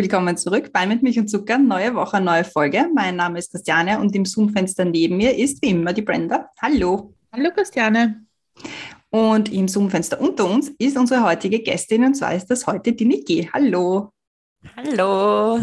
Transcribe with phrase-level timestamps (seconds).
[0.00, 2.88] Willkommen zurück bei Mit Milch und Zucker, neue Woche, neue Folge.
[2.94, 6.48] Mein Name ist Christiane und im Zoom-Fenster neben mir ist wie immer die Brenda.
[6.62, 7.12] Hallo.
[7.30, 8.24] Hallo Christiane.
[9.10, 13.04] Und im Zoom-Fenster unter uns ist unsere heutige Gästin und zwar ist das heute die
[13.04, 13.50] Niki.
[13.52, 14.10] Hallo.
[14.74, 15.60] Hallo.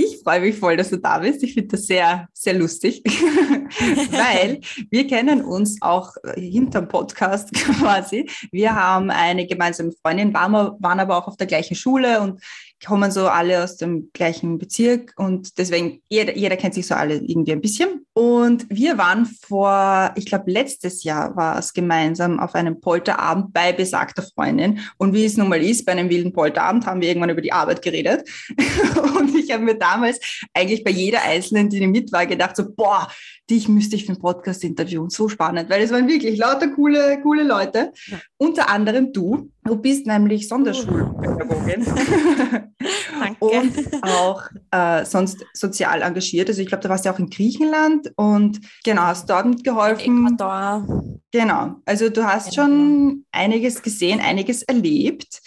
[0.00, 1.42] Ich freue mich voll, dass du da bist.
[1.42, 4.60] Ich finde das sehr, sehr lustig, weil
[4.90, 8.30] wir kennen uns auch hinterm Podcast quasi.
[8.52, 12.40] Wir haben eine gemeinsame Freundin, waren, waren aber auch auf der gleichen Schule und
[12.84, 17.16] kommen so alle aus dem gleichen Bezirk und deswegen, jeder, jeder kennt sich so alle
[17.16, 18.06] irgendwie ein bisschen.
[18.12, 23.72] Und wir waren vor, ich glaube, letztes Jahr war es gemeinsam auf einem Polterabend bei
[23.72, 24.80] besagter Freundin.
[24.96, 27.52] Und wie es nun mal ist, bei einem wilden Polterabend haben wir irgendwann über die
[27.52, 28.28] Arbeit geredet.
[29.18, 30.20] und ich habe mir damals
[30.52, 33.08] eigentlich bei jeder Einzelnen, die mit war, gedacht so, boah,
[33.50, 35.10] dich müsste ich für ein Podcast interviewen.
[35.10, 37.92] So spannend, weil es waren wirklich lauter coole, coole Leute.
[38.06, 38.18] Ja.
[38.36, 39.50] Unter anderem du.
[39.64, 41.84] Du bist nämlich Sonderschulpädagogin.
[43.20, 43.44] Danke.
[43.44, 46.48] Und auch äh, sonst sozial engagiert.
[46.48, 50.26] Also ich glaube, du warst ja auch in Griechenland und genau, hast dort mitgeholfen.
[50.26, 51.14] Ecuador.
[51.32, 51.76] Genau.
[51.84, 53.22] Also du hast ja, schon genau.
[53.32, 55.40] einiges gesehen, einiges erlebt.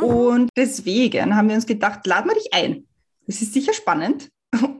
[0.00, 0.06] Mhm.
[0.06, 2.86] Und deswegen haben wir uns gedacht, laden wir dich ein.
[3.26, 4.30] Das ist sicher spannend.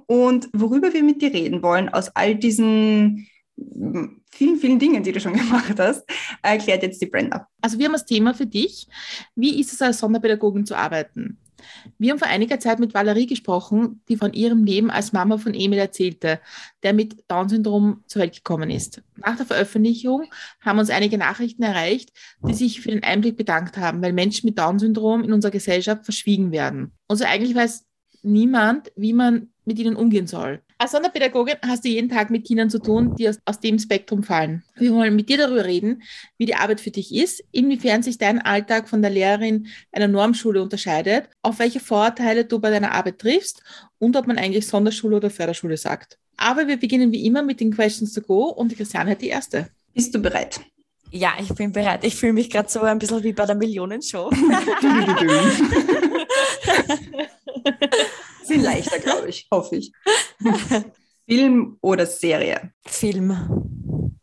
[0.06, 3.28] Und worüber wir mit dir reden wollen, aus all diesen
[4.30, 6.04] vielen, vielen Dingen, die du schon gemacht hast,
[6.42, 7.46] erklärt jetzt die Brenda.
[7.60, 8.86] Also wir haben das Thema für dich.
[9.34, 11.38] Wie ist es als Sonderpädagogin zu arbeiten?
[11.98, 15.52] Wir haben vor einiger Zeit mit Valerie gesprochen, die von ihrem Leben als Mama von
[15.52, 16.40] Emil erzählte,
[16.82, 19.02] der mit Down-Syndrom zur Welt gekommen ist.
[19.16, 20.24] Nach der Veröffentlichung
[20.62, 24.58] haben uns einige Nachrichten erreicht, die sich für den Einblick bedankt haben, weil Menschen mit
[24.58, 26.92] Down-Syndrom in unserer Gesellschaft verschwiegen werden.
[27.08, 27.84] Also eigentlich weiß
[28.22, 30.60] niemand, wie man mit ihnen umgehen soll.
[30.78, 34.24] Als Sonderpädagogin hast du jeden Tag mit Kindern zu tun, die aus, aus dem Spektrum
[34.24, 34.64] fallen.
[34.76, 36.02] Wir wollen mit dir darüber reden,
[36.38, 40.60] wie die Arbeit für dich ist, inwiefern sich dein Alltag von der Lehrerin einer Normschule
[40.60, 43.62] unterscheidet, auf welche Vorurteile du bei deiner Arbeit triffst
[43.98, 46.18] und ob man eigentlich Sonderschule oder Förderschule sagt.
[46.36, 49.28] Aber wir beginnen wie immer mit den Questions to go und die Christiane hat die
[49.28, 49.68] erste.
[49.94, 50.60] Bist du bereit?
[51.12, 52.04] Ja, ich bin bereit.
[52.04, 54.30] Ich fühle mich gerade so ein bisschen wie bei der Millionenshow.
[58.46, 59.92] Viel leichter, glaube ich, hoffe ich.
[61.28, 62.72] Film oder Serie?
[62.86, 64.16] Film.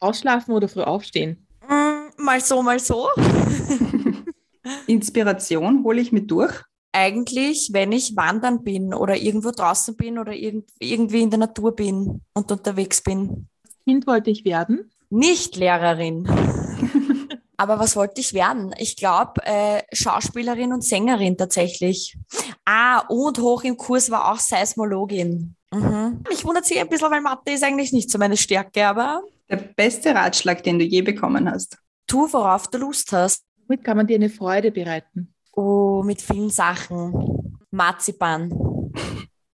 [0.00, 1.46] Ausschlafen oder früh aufstehen?
[1.68, 3.08] Mm, mal so, mal so.
[4.86, 6.62] Inspiration hole ich mit durch?
[6.92, 11.74] Eigentlich, wenn ich wandern bin oder irgendwo draußen bin oder irg irgendwie in der Natur
[11.74, 13.48] bin und unterwegs bin.
[13.64, 14.90] Als Kind wollte ich werden?
[15.14, 16.26] Nicht Lehrerin.
[17.56, 18.74] Aber was wollte ich werden?
[18.78, 22.18] Ich glaube, äh, Schauspielerin und Sängerin tatsächlich.
[22.64, 25.54] Ah, und hoch im Kurs war auch Seismologin.
[25.72, 26.24] Mhm.
[26.28, 29.22] Mich wundert sich ein bisschen, weil Mathe ist eigentlich nicht so meine Stärke, aber.
[29.48, 31.78] Der beste Ratschlag, den du je bekommen hast.
[32.08, 33.44] Tu, worauf du Lust hast.
[33.68, 35.32] Womit kann man dir eine Freude bereiten?
[35.52, 37.60] Oh, mit vielen Sachen.
[37.70, 38.50] Marzipan.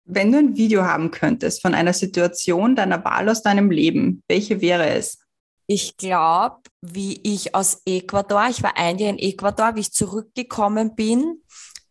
[0.03, 4.59] Wenn du ein Video haben könntest von einer Situation deiner Wahl aus deinem Leben, welche
[4.59, 5.24] wäre es?
[5.67, 10.95] Ich glaube, wie ich aus Ecuador, ich war ein Jahr in Ecuador, wie ich zurückgekommen
[10.95, 11.41] bin,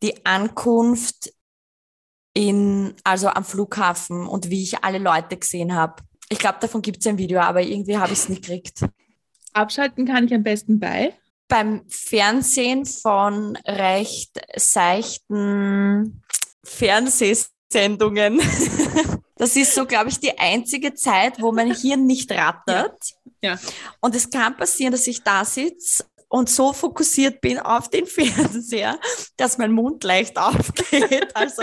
[0.03, 1.33] die Ankunft
[2.35, 6.03] in, also am Flughafen und wie ich alle Leute gesehen habe.
[6.29, 8.85] Ich glaube, davon gibt es ein Video, aber irgendwie habe ich es nicht gekriegt.
[9.53, 11.15] Abschalten kann ich am besten bei?
[11.49, 16.23] Beim Fernsehen von recht seichten
[16.65, 18.41] Fernsehsendungen.
[19.37, 22.97] Das ist so, glaube ich, die einzige Zeit, wo mein Hirn nicht rattert.
[23.45, 23.59] Ja.
[24.01, 28.99] Und es kann passieren, dass ich da sitze und so fokussiert bin auf den Fernseher,
[29.37, 31.29] dass mein Mund leicht aufgeht.
[31.35, 31.63] Also.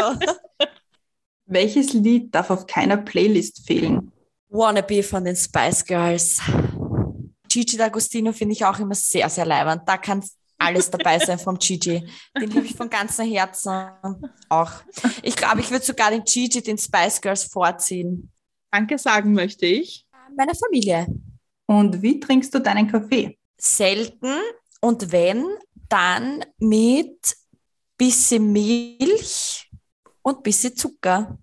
[1.47, 4.11] Welches Lied darf auf keiner Playlist fehlen?
[4.49, 6.39] Wannabe von den Spice Girls.
[7.49, 9.81] Gigi D'Agostino finde ich auch immer sehr, sehr leibend.
[9.87, 10.23] Da kann
[10.59, 12.07] alles dabei sein vom Gigi.
[12.39, 13.89] Den liebe ich von ganzem Herzen
[14.49, 14.71] auch.
[15.23, 18.31] Ich glaube, ich würde sogar den Gigi, den Spice Girls vorziehen.
[18.71, 20.05] Danke sagen möchte ich.
[20.37, 21.07] Meiner Familie.
[21.71, 23.37] Und wie trinkst du deinen Kaffee?
[23.57, 24.33] Selten
[24.81, 25.45] und wenn,
[25.87, 27.33] dann mit
[27.97, 29.71] bisschen Milch
[30.21, 31.37] und bisschen Zucker.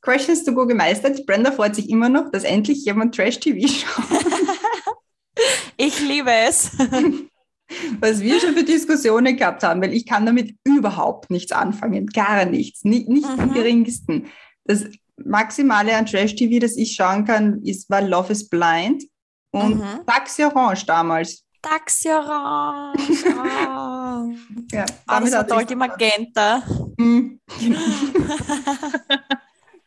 [0.00, 1.26] Questions to go gemeistert.
[1.26, 4.24] Brenda freut sich immer noch, dass endlich jemand Trash-TV schaut.
[5.76, 6.70] ich liebe es.
[8.00, 12.44] was wir schon für Diskussionen gehabt haben, weil ich kann damit überhaupt nichts anfangen, gar
[12.44, 13.42] nichts, nicht, nicht mhm.
[13.42, 14.26] im geringsten.
[14.64, 14.84] Das
[15.16, 19.04] Maximale an Trash-TV, das ich schauen kann, ist, war Love is Blind
[19.50, 20.00] und mhm.
[20.06, 21.44] Taxi Orange damals.
[21.62, 23.24] Taxi Orange.
[23.26, 24.34] Oh.
[24.72, 26.62] ja, ah, damit das war toll, die Magenta.
[26.98, 27.40] Mhm.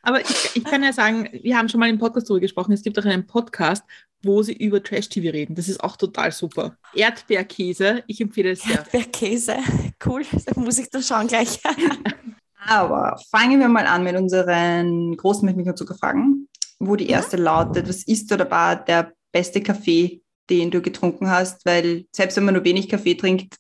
[0.01, 2.71] Aber ich, ich, kann ja sagen, wir haben schon mal im Podcast darüber gesprochen.
[2.71, 3.83] Es gibt auch einen Podcast,
[4.23, 5.53] wo sie über Trash-TV reden.
[5.53, 6.77] Das ist auch total super.
[6.93, 8.77] Erdbeerkäse, ich empfehle es sehr.
[8.77, 9.57] Erdbeerkäse,
[10.05, 10.23] cool.
[10.45, 11.59] Da muss ich dann schauen gleich.
[12.57, 16.49] Aber fangen wir mal an mit unseren großen Milchzuckerfragen,
[16.79, 17.43] wo die erste ja.
[17.43, 21.65] lautet, was ist oder war der beste Kaffee, den du getrunken hast?
[21.65, 23.55] Weil selbst wenn man nur wenig Kaffee trinkt,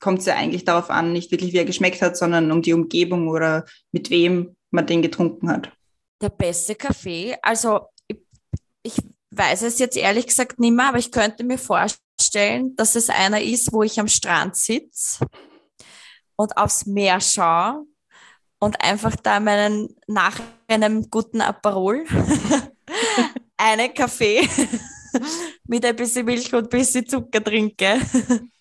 [0.00, 2.72] kommt es ja eigentlich darauf an, nicht wirklich wie er geschmeckt hat, sondern um die
[2.72, 5.72] Umgebung oder mit wem man den getrunken hat.
[6.20, 8.18] Der beste Kaffee, also ich,
[8.82, 8.96] ich
[9.30, 13.40] weiß es jetzt ehrlich gesagt nicht mehr, aber ich könnte mir vorstellen, dass es einer
[13.40, 15.24] ist, wo ich am Strand sitze
[16.36, 17.84] und aufs Meer schaue
[18.62, 20.38] und einfach da meinen nach
[20.68, 22.04] einem guten Aperol
[23.56, 24.48] einen Kaffee
[25.66, 28.00] mit ein bisschen Milch und ein bisschen Zucker trinke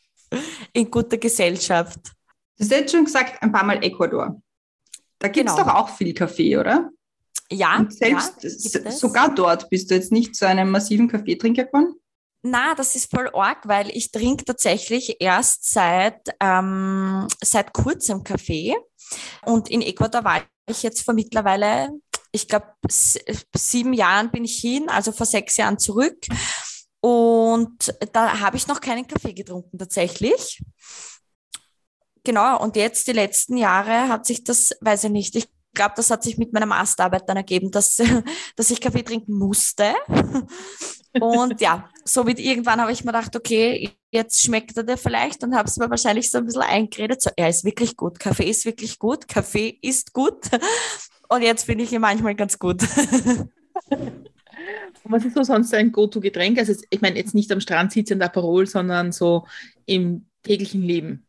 [0.73, 1.99] in guter Gesellschaft.
[2.57, 4.41] Du hast jetzt schon gesagt, ein paar Mal Ecuador.
[5.19, 5.67] Da gibt es genau.
[5.67, 6.89] doch auch viel Kaffee, oder?
[7.51, 7.77] Ja.
[7.77, 11.93] Und selbst ja, sogar dort bist du jetzt nicht zu einem massiven Kaffeetrinker geworden?
[12.43, 18.75] Na, das ist voll arg, weil ich trinke tatsächlich erst seit, ähm, seit kurzem Kaffee.
[19.45, 21.89] Und in Ecuador war ich jetzt vor mittlerweile,
[22.31, 26.25] ich glaube, sieben Jahren bin ich hin, also vor sechs Jahren zurück.
[26.99, 30.63] Und da habe ich noch keinen Kaffee getrunken tatsächlich.
[32.23, 36.09] Genau, und jetzt die letzten Jahre hat sich das, weiß ich nicht, ich glaube, das
[36.09, 38.01] hat sich mit meiner Masterarbeit dann ergeben, dass,
[38.55, 39.93] dass ich Kaffee trinken musste.
[41.19, 45.55] Und ja, somit irgendwann habe ich mir gedacht, okay, jetzt schmeckt er dir vielleicht und
[45.55, 47.21] habe es mir wahrscheinlich so ein bisschen eingeredet.
[47.21, 50.45] So, er ist wirklich gut, Kaffee ist wirklich gut, Kaffee ist gut.
[51.29, 52.81] Und jetzt finde ich ihn manchmal ganz gut.
[53.89, 56.59] Und was ist so sonst ein Go-To-Getränk?
[56.59, 59.47] Also ich meine jetzt nicht am Strand sitzend Aperol, sondern so
[59.85, 61.25] im täglichen Leben.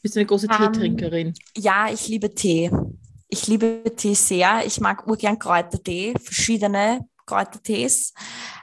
[0.00, 1.34] Bist du eine große um, ähm, Teetrinkerin?
[1.54, 2.70] Ja, ich liebe Tee.
[3.28, 4.64] Ich liebe Tee sehr.
[4.66, 8.14] Ich mag urgern Kräutertee, verschiedene Kräutertees.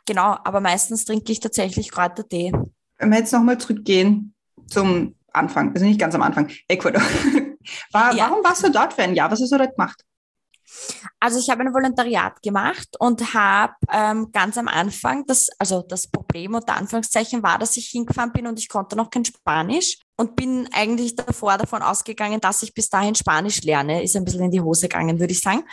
[0.05, 2.53] Genau, aber meistens trinke ich tatsächlich Kräutertee.
[2.97, 4.33] Wenn wir jetzt nochmal zurückgehen
[4.67, 7.01] zum Anfang, also nicht ganz am Anfang, Ecuador.
[7.91, 8.29] War, ja.
[8.29, 9.31] Warum warst du dort für ein Jahr?
[9.31, 10.03] Was hast du dort gemacht?
[11.19, 16.07] Also ich habe ein Volontariat gemacht und habe ähm, ganz am Anfang, das, also das
[16.07, 20.35] Problem unter Anführungszeichen war, dass ich hingefahren bin und ich konnte noch kein Spanisch und
[20.35, 24.03] bin eigentlich davor davon ausgegangen, dass ich bis dahin Spanisch lerne.
[24.03, 25.63] Ist ein bisschen in die Hose gegangen, würde ich sagen.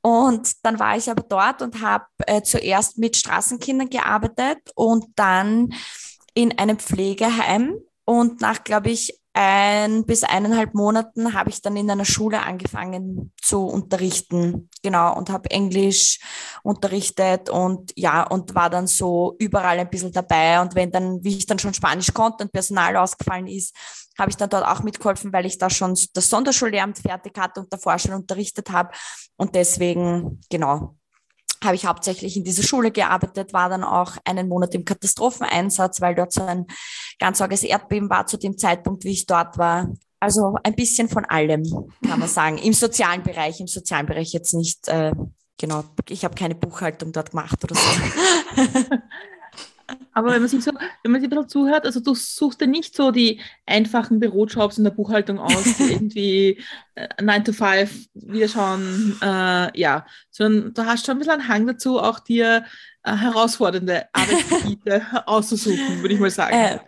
[0.00, 5.74] Und dann war ich aber dort und habe äh, zuerst mit Straßenkindern gearbeitet und dann
[6.34, 7.78] in einem Pflegeheim.
[8.04, 13.32] Und nach, glaube ich, ein bis eineinhalb Monaten habe ich dann in einer Schule angefangen
[13.40, 14.68] zu unterrichten.
[14.82, 16.18] Genau, und habe Englisch
[16.64, 20.60] unterrichtet und ja, und war dann so überall ein bisschen dabei.
[20.60, 23.76] Und wenn dann, wie ich dann schon Spanisch konnte und Personal ausgefallen ist,
[24.18, 27.72] habe ich dann dort auch mitgeholfen, weil ich da schon das Sonderschullehramt fertig hatte und
[27.72, 28.90] davor schon unterrichtet habe.
[29.36, 30.97] Und deswegen, genau,
[31.64, 36.14] habe ich hauptsächlich in dieser Schule gearbeitet, war dann auch einen Monat im Katastropheneinsatz, weil
[36.14, 36.66] dort so ein
[37.18, 39.88] ganz arges Erdbeben war zu dem Zeitpunkt, wie ich dort war.
[40.20, 41.62] Also ein bisschen von allem,
[42.06, 42.58] kann man sagen.
[42.58, 45.12] Im sozialen Bereich, im sozialen Bereich jetzt nicht, äh,
[45.58, 48.62] genau, ich habe keine Buchhaltung dort gemacht oder so.
[50.12, 50.72] Aber wenn man sich so,
[51.02, 54.78] wenn man sich ein bisschen zuhört, also du suchst dir nicht so die einfachen Bürojobs
[54.78, 60.74] in der Buchhaltung aus, die irgendwie äh, 9 to 5 wieder schauen, äh, ja, sondern
[60.74, 62.64] du hast schon ein bisschen einen Hang dazu, auch dir
[63.04, 66.54] äh, herausfordernde Arbeitsgebiete auszusuchen, würde ich mal sagen.
[66.56, 66.78] Äh,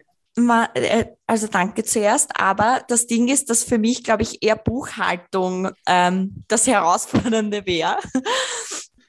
[0.75, 5.71] äh, also danke zuerst, aber das Ding ist, dass für mich, glaube ich, eher Buchhaltung
[5.87, 7.99] ähm, das Herausfordernde wäre.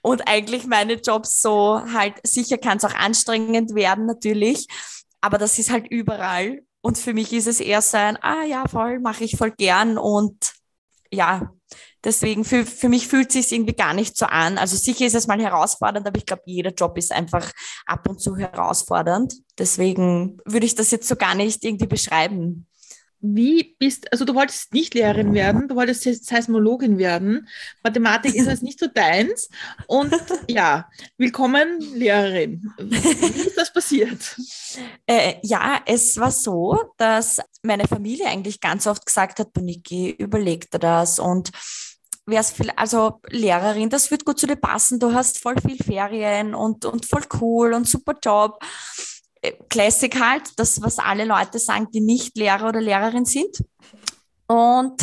[0.01, 4.67] Und eigentlich meine Jobs so halt, sicher kann es auch anstrengend werden natürlich,
[5.21, 6.61] aber das ist halt überall.
[6.81, 9.99] Und für mich ist es eher so ein, ah ja, voll, mache ich voll gern
[9.99, 10.53] und
[11.13, 11.51] ja,
[12.03, 14.57] deswegen für, für mich fühlt es sich irgendwie gar nicht so an.
[14.57, 17.51] Also sicher ist es mal herausfordernd, aber ich glaube, jeder Job ist einfach
[17.85, 19.35] ab und zu herausfordernd.
[19.59, 22.67] Deswegen würde ich das jetzt so gar nicht irgendwie beschreiben
[23.21, 27.47] wie bist, also du wolltest nicht Lehrerin werden, du wolltest Seismologin werden.
[27.83, 29.49] Mathematik ist jetzt nicht so deins.
[29.87, 30.13] Und
[30.47, 32.71] ja, willkommen Lehrerin.
[32.79, 34.35] Wie ist das passiert?
[35.05, 40.71] Äh, ja, es war so, dass meine Familie eigentlich ganz oft gesagt hat, Boniki, überleg
[40.71, 41.51] dir das und
[42.25, 46.55] wär's viel, also Lehrerin, das wird gut zu dir passen, du hast voll viel Ferien
[46.55, 48.59] und, und voll cool und super Job
[49.69, 53.63] Classic halt, das, was alle Leute sagen, die nicht Lehrer oder Lehrerin sind.
[54.47, 55.01] Und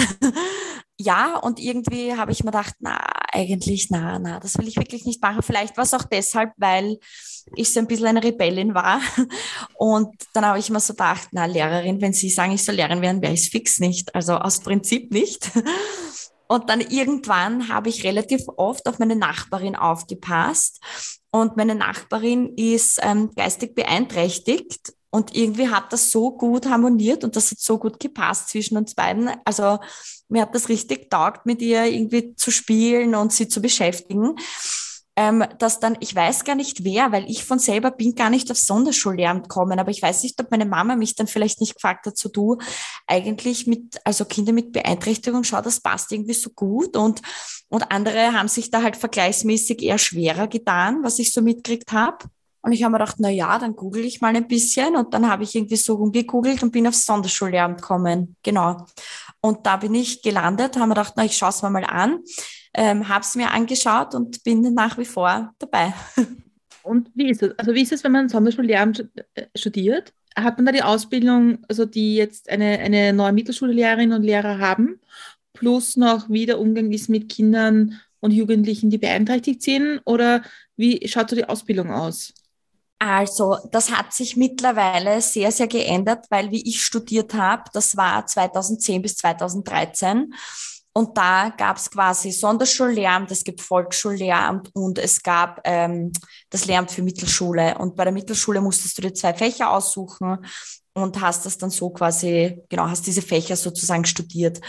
[0.99, 2.99] ja, und irgendwie habe ich mir gedacht, na,
[3.33, 5.43] eigentlich, na, na, das will ich wirklich nicht machen.
[5.43, 6.99] Vielleicht war es auch deshalb, weil
[7.55, 9.01] ich so ein bisschen eine Rebellin war.
[9.75, 13.01] Und dann habe ich mir so gedacht, na, Lehrerin, wenn Sie sagen, ich soll Lehrerin
[13.03, 14.15] werden, wäre ich es fix nicht.
[14.15, 15.51] Also aus Prinzip nicht.
[16.49, 20.81] Und dann irgendwann habe ich relativ oft auf meine Nachbarin aufgepasst.
[21.31, 27.37] Und meine Nachbarin ist ähm, geistig beeinträchtigt und irgendwie hat das so gut harmoniert und
[27.37, 29.31] das hat so gut gepasst zwischen uns beiden.
[29.45, 29.79] Also
[30.29, 34.37] mir hat das richtig taugt, mit ihr irgendwie zu spielen und sie zu beschäftigen.
[35.21, 38.53] Ähm, dass dann, ich weiß gar nicht wer, weil ich von selber bin gar nicht
[38.53, 42.07] auf Sonderschullehramt gekommen, aber ich weiß nicht, ob meine Mama mich dann vielleicht nicht gefragt
[42.07, 42.59] hat, so du,
[43.09, 47.21] eigentlich mit, also Kinder mit Beeinträchtigung, schau, das passt irgendwie so gut und,
[47.69, 52.19] und andere haben sich da halt vergleichsmäßig eher schwerer getan, was ich so mitgekriegt habe.
[52.61, 55.29] Und ich habe mir gedacht, na ja, dann google ich mal ein bisschen und dann
[55.29, 58.37] habe ich irgendwie so rumgegoogelt und bin aufs Sonderschullehramt gekommen.
[58.45, 58.87] Genau.
[59.41, 62.21] Und da bin ich gelandet, habe mir gedacht, na, ich schaue es mir mal an,
[62.75, 65.95] ähm, habe es mir angeschaut und bin nach wie vor dabei.
[66.83, 67.59] Und wie ist es?
[67.59, 70.15] Also wie ist es, wenn man Sonderschullehramt äh, studiert?
[70.35, 75.01] Hat man da die Ausbildung, also die jetzt eine, eine neue Mittelschullehrerin und Lehrer haben,
[75.53, 80.01] plus noch wie der Umgang ist mit Kindern und Jugendlichen, die beeinträchtigt sind?
[80.05, 80.43] Oder
[80.77, 82.33] wie schaut so die Ausbildung aus?
[83.01, 88.27] Also, das hat sich mittlerweile sehr, sehr geändert, weil wie ich studiert habe, das war
[88.27, 90.35] 2010 bis 2013.
[90.99, 96.13] Und da gab es quasi Sonderschullehramt, es gibt Volksschullehramt und es gab ähm,
[96.51, 97.79] das Lehramt für Mittelschule.
[97.79, 100.45] Und bei der Mittelschule musstest du dir zwei Fächer aussuchen
[100.95, 104.61] und hast das dann so quasi, genau, hast diese Fächer sozusagen studiert.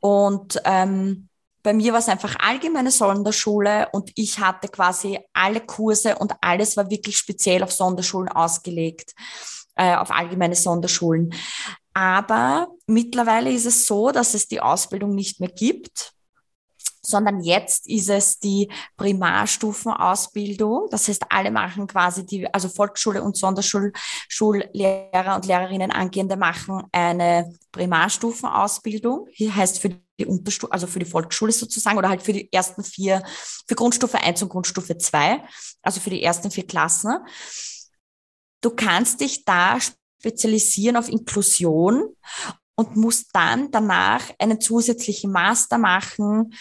[0.00, 1.28] Und ähm,
[1.64, 6.76] bei mir war es einfach allgemeine Sonderschule und ich hatte quasi alle Kurse und alles
[6.76, 9.14] war wirklich speziell auf Sonderschulen ausgelegt,
[9.74, 11.34] äh, auf allgemeine Sonderschulen.
[11.96, 16.12] Aber mittlerweile ist es so, dass es die Ausbildung nicht mehr gibt
[17.00, 20.88] sondern jetzt ist es die Primarstufenausbildung.
[20.90, 27.54] Das heißt, alle machen quasi die, also Volksschule und Sonderschullehrer und Lehrerinnen angehende machen eine
[27.70, 29.28] Primarstufenausbildung.
[29.30, 32.82] Hier heißt für die Unterstufe, also für die Volksschule sozusagen, oder halt für die ersten
[32.82, 33.22] vier,
[33.68, 35.44] für Grundstufe 1 und Grundstufe 2,
[35.82, 37.18] also für die ersten vier Klassen.
[38.62, 39.78] Du kannst dich da
[40.18, 42.14] spezialisieren auf Inklusion
[42.76, 46.54] und musst dann danach einen zusätzlichen Master machen,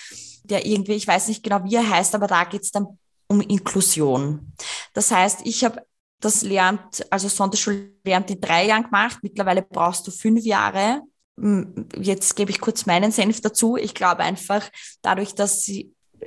[0.43, 3.41] der irgendwie, ich weiß nicht genau, wie er heißt, aber da geht es dann um
[3.41, 4.53] Inklusion.
[4.93, 5.81] Das heißt, ich habe
[6.19, 9.19] das lernt, also Sonderschullernt in drei Jahren gemacht.
[9.21, 11.01] Mittlerweile brauchst du fünf Jahre.
[11.99, 13.75] Jetzt gebe ich kurz meinen Senf dazu.
[13.75, 14.69] Ich glaube einfach,
[15.01, 15.69] dadurch, dass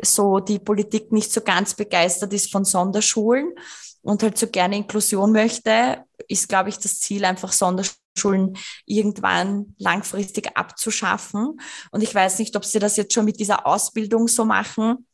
[0.03, 3.55] so die Politik nicht so ganz begeistert ist von Sonderschulen
[4.03, 8.57] und halt so gerne Inklusion möchte, ist, glaube ich, das Ziel einfach Sonderschulen
[8.87, 11.61] irgendwann langfristig abzuschaffen.
[11.91, 15.07] Und ich weiß nicht, ob sie das jetzt schon mit dieser Ausbildung so machen,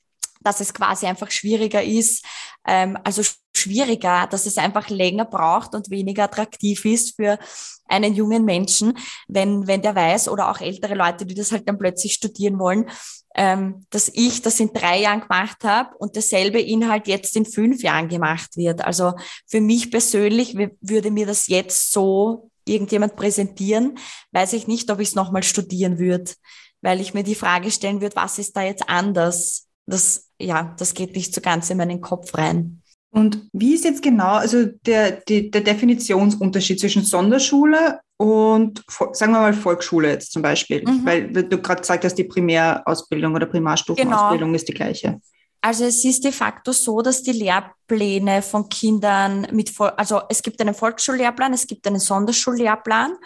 [0.44, 2.24] dass es quasi einfach schwieriger ist,
[2.66, 3.22] ähm, also
[3.56, 7.38] schwieriger, dass es einfach länger braucht und weniger attraktiv ist für
[7.86, 8.96] einen jungen Menschen,
[9.28, 12.88] wenn, wenn der weiß oder auch ältere Leute, die das halt dann plötzlich studieren wollen,
[13.34, 17.82] ähm, dass ich das in drei Jahren gemacht habe und derselbe Inhalt jetzt in fünf
[17.82, 18.84] Jahren gemacht wird.
[18.84, 19.14] Also
[19.46, 23.98] für mich persönlich würde mir das jetzt so irgendjemand präsentieren,
[24.32, 26.32] weiß ich nicht, ob ich es nochmal studieren würde,
[26.80, 29.66] weil ich mir die Frage stellen würde, was ist da jetzt anders?
[29.86, 32.82] Das, ja, das geht nicht so ganz in meinen Kopf rein.
[33.10, 39.40] Und wie ist jetzt genau also der, die, der Definitionsunterschied zwischen Sonderschule und sagen wir
[39.40, 40.82] mal Volksschule jetzt zum Beispiel?
[40.86, 41.04] Mhm.
[41.04, 44.56] Weil du gerade gesagt hast, die Primärausbildung oder Primarstufenausbildung genau.
[44.56, 45.20] ist die gleiche.
[45.60, 50.60] Also es ist de facto so, dass die Lehrpläne von Kindern mit, also es gibt
[50.60, 53.16] einen Volksschullehrplan, es gibt einen Sonderschullehrplan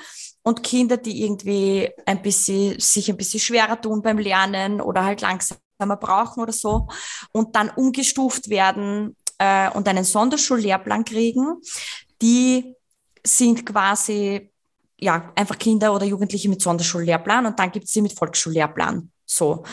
[0.42, 5.20] und Kinder, die irgendwie ein bisschen, sich ein bisschen schwerer tun beim Lernen oder halt
[5.20, 6.86] langsamer brauchen oder so
[7.32, 11.60] und dann umgestuft werden äh, und einen Sonderschullehrplan kriegen,
[12.22, 12.76] die
[13.26, 14.52] sind quasi
[15.00, 19.10] ja einfach Kinder oder Jugendliche mit Sonderschullehrplan und dann gibt es sie mit Volksschullehrplan.
[19.24, 19.64] So.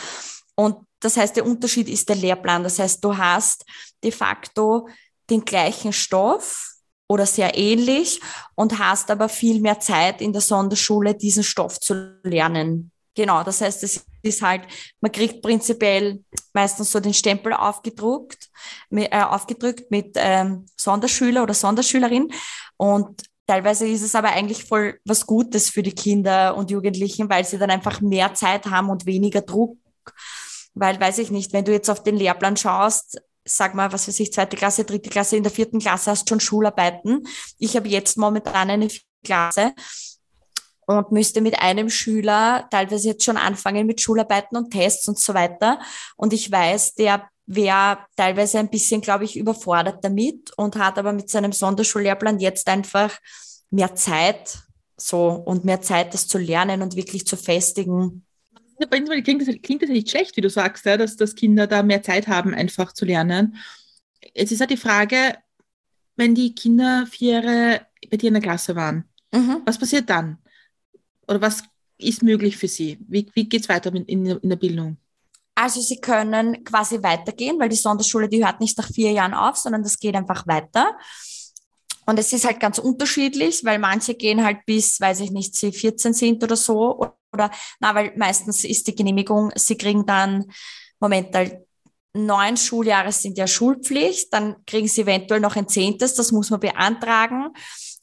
[0.55, 2.63] Und das heißt, der Unterschied ist der Lehrplan.
[2.63, 3.65] Das heißt, du hast
[4.03, 4.87] de facto
[5.29, 6.75] den gleichen Stoff
[7.07, 8.19] oder sehr ähnlich
[8.55, 12.91] und hast aber viel mehr Zeit in der Sonderschule, diesen Stoff zu lernen.
[13.15, 14.63] Genau, das heißt, es ist halt,
[14.99, 18.49] man kriegt prinzipiell meistens so den Stempel aufgedruckt,
[18.89, 22.31] äh, aufgedrückt mit ähm, Sonderschüler oder Sonderschülerin
[22.77, 27.45] und Teilweise ist es aber eigentlich voll was Gutes für die Kinder und Jugendlichen, weil
[27.45, 29.77] sie dann einfach mehr Zeit haben und weniger Druck.
[30.73, 34.19] Weil, weiß ich nicht, wenn du jetzt auf den Lehrplan schaust, sag mal, was weiß
[34.19, 37.27] ich, zweite Klasse, dritte Klasse, in der vierten Klasse hast du schon Schularbeiten.
[37.59, 38.87] Ich habe jetzt momentan eine
[39.23, 39.73] Klasse
[40.87, 45.33] und müsste mit einem Schüler teilweise jetzt schon anfangen mit Schularbeiten und Tests und so
[45.33, 45.79] weiter.
[46.15, 51.13] Und ich weiß, der wäre teilweise ein bisschen, glaube ich, überfordert damit und hat aber
[51.13, 53.17] mit seinem Sonderschullehrplan jetzt einfach
[53.69, 54.59] mehr Zeit
[54.97, 58.25] so und mehr Zeit, das zu lernen und wirklich zu festigen.
[58.89, 62.01] Klingt das, klingt das nicht schlecht, wie du sagst, ja, dass, dass Kinder da mehr
[62.01, 63.57] Zeit haben, einfach zu lernen.
[64.33, 65.37] Jetzt ist halt die Frage,
[66.15, 69.61] wenn die Kinder vier Jahre bei dir in der Klasse waren, mhm.
[69.65, 70.37] was passiert dann?
[71.27, 71.63] Oder was
[71.97, 72.97] ist möglich für sie?
[73.07, 74.97] Wie, wie geht es weiter in, in der Bildung?
[75.65, 79.57] Also sie können quasi weitergehen, weil die Sonderschule, die hört nicht nach vier Jahren auf,
[79.57, 80.95] sondern das geht einfach weiter.
[82.05, 85.71] Und es ist halt ganz unterschiedlich, weil manche gehen halt bis, weiß ich nicht, sie
[85.71, 86.99] 14 sind oder so.
[87.33, 90.45] Oder, na, weil meistens ist die Genehmigung, sie kriegen dann,
[90.99, 91.35] Moment,
[92.13, 96.59] neun Schuljahre sind ja Schulpflicht, dann kriegen sie eventuell noch ein zehntes, das muss man
[96.59, 97.49] beantragen.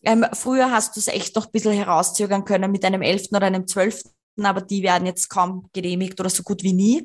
[0.02, 3.46] Ähm, früher hast du es echt noch ein bisschen herauszögern können mit einem elften oder
[3.46, 4.10] einem zwölften,
[4.42, 7.04] aber die werden jetzt kaum genehmigt oder so gut wie nie.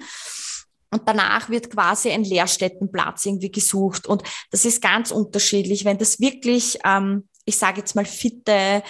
[0.98, 4.08] Und danach wird quasi ein Lehrstättenplatz irgendwie gesucht.
[4.08, 5.86] Und das ist ganz unterschiedlich.
[5.86, 8.82] Wenn das wirklich, ähm, ich sage jetzt mal, fitte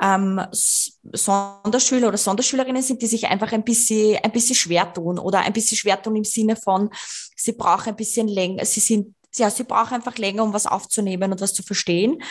[0.00, 5.40] ähm, Sonderschüler oder Sonderschülerinnen sind, die sich einfach ein bisschen, ein bisschen schwer tun oder
[5.40, 6.90] ein bisschen schwer tun im Sinne von,
[7.34, 11.32] sie brauchen ein bisschen länger, sie sind, ja, sie brauchen einfach länger, um was aufzunehmen
[11.32, 12.22] und was zu verstehen,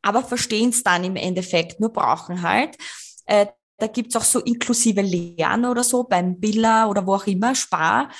[0.00, 2.76] aber verstehen es dann im Endeffekt, nur brauchen halt.
[3.26, 3.46] Äh,
[3.78, 8.10] da gibt's auch so inklusive Lernen oder so beim Billa oder wo auch immer, Spar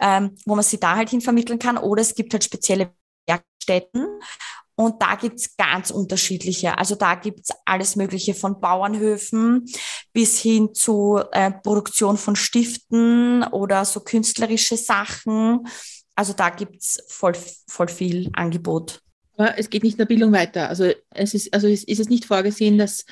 [0.00, 1.78] ähm, wo man sie da halt hin vermitteln kann.
[1.78, 2.90] Oder es gibt halt spezielle
[3.26, 4.06] Werkstätten.
[4.78, 6.76] Und da gibt's ganz unterschiedliche.
[6.76, 9.64] Also da gibt's alles Mögliche von Bauernhöfen
[10.12, 15.66] bis hin zu äh, Produktion von Stiften oder so künstlerische Sachen.
[16.14, 17.34] Also da gibt's voll,
[17.66, 19.00] voll viel Angebot.
[19.38, 20.68] Aber es geht nicht in der Bildung weiter.
[20.68, 23.06] Also es ist, also ist, ist es nicht vorgesehen, dass,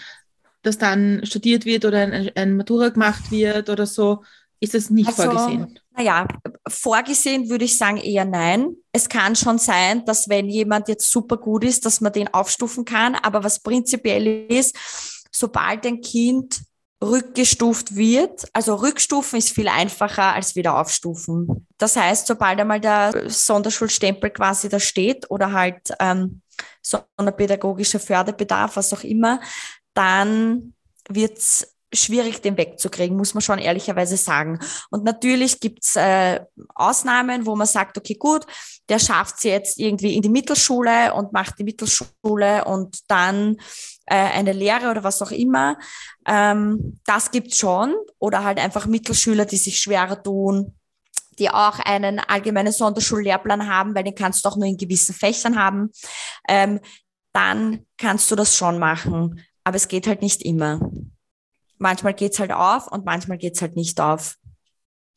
[0.62, 4.22] dass dann studiert wird oder ein, ein Matura gemacht wird oder so,
[4.60, 5.78] ist das nicht also, vorgesehen?
[5.96, 6.26] Naja,
[6.68, 8.74] vorgesehen würde ich sagen eher nein.
[8.92, 12.84] Es kann schon sein, dass wenn jemand jetzt super gut ist, dass man den aufstufen
[12.84, 13.14] kann.
[13.14, 14.76] Aber was prinzipiell ist,
[15.30, 16.62] sobald ein Kind
[17.02, 21.66] rückgestuft wird, also rückstufen ist viel einfacher als wieder aufstufen.
[21.78, 26.40] Das heißt, sobald einmal der Sonderschulstempel quasi da steht oder halt ähm,
[26.82, 29.40] sonderpädagogischer Förderbedarf, was auch immer,
[29.92, 30.74] dann
[31.08, 34.58] wird's schwierig, den wegzukriegen, muss man schon ehrlicherweise sagen.
[34.90, 36.40] Und natürlich gibt's äh,
[36.74, 38.46] Ausnahmen, wo man sagt, okay, gut,
[38.88, 43.56] der schafft es jetzt irgendwie in die Mittelschule und macht die Mittelschule und dann
[44.06, 45.78] äh, eine Lehre oder was auch immer.
[46.26, 47.94] Ähm, das gibt's schon.
[48.18, 50.74] Oder halt einfach Mittelschüler, die sich schwerer tun,
[51.38, 55.58] die auch einen allgemeinen Sonderschullehrplan haben, weil den kannst du auch nur in gewissen Fächern
[55.58, 55.90] haben.
[56.48, 56.80] Ähm,
[57.32, 59.40] dann kannst du das schon machen.
[59.64, 60.80] Aber es geht halt nicht immer
[61.84, 64.36] manchmal geht's halt auf und manchmal geht's halt nicht auf.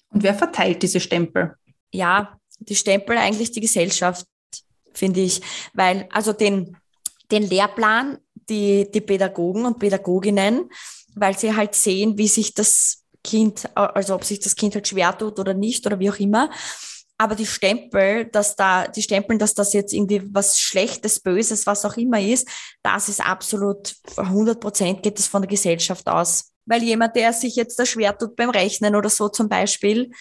[0.10, 1.56] Und wer verteilt diese Stempel?
[1.92, 4.26] Ja, die Stempel eigentlich die Gesellschaft,
[4.94, 5.42] finde ich.
[5.74, 6.78] Weil, also den,
[7.32, 10.70] den Lehrplan, die, die Pädagogen und Pädagoginnen,
[11.16, 15.18] weil sie halt sehen, wie sich das Kind, also ob sich das Kind halt schwer
[15.18, 16.50] tut oder nicht oder wie auch immer.
[17.18, 21.84] Aber die Stempel, dass da, die Stempeln, dass das jetzt irgendwie was Schlechtes, Böses, was
[21.84, 22.48] auch immer ist,
[22.84, 26.52] das ist absolut 100 Prozent geht es von der Gesellschaft aus.
[26.68, 30.12] Weil jemand, der sich jetzt da schwer tut beim Rechnen oder so zum Beispiel,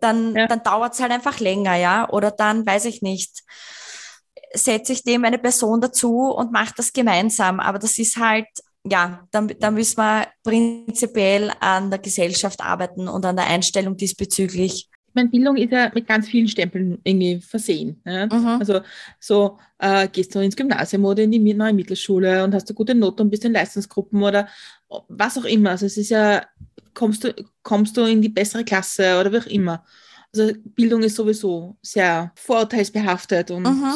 [0.00, 0.48] dann, ja.
[0.48, 2.08] dann dauert es halt einfach länger, ja.
[2.10, 3.44] Oder dann, weiß ich nicht,
[4.54, 7.60] setze ich dem eine Person dazu und mache das gemeinsam.
[7.60, 8.48] Aber das ist halt,
[8.84, 14.88] ja, da, da müssen wir prinzipiell an der Gesellschaft arbeiten und an der Einstellung diesbezüglich
[15.14, 18.00] meine, Bildung ist ja mit ganz vielen Stempeln irgendwie versehen.
[18.04, 18.28] Ne?
[18.30, 18.46] Mhm.
[18.46, 18.80] Also
[19.18, 22.94] so äh, gehst du ins Gymnasium oder in die neue Mittelschule und hast du gute
[22.94, 24.48] Noten und bist in Leistungsgruppen oder
[25.08, 25.70] was auch immer.
[25.70, 26.44] Also es ist ja,
[26.94, 29.84] kommst du, kommst du in die bessere Klasse oder wie auch immer.
[30.34, 33.94] Also Bildung ist sowieso sehr vorurteilsbehaftet und mhm.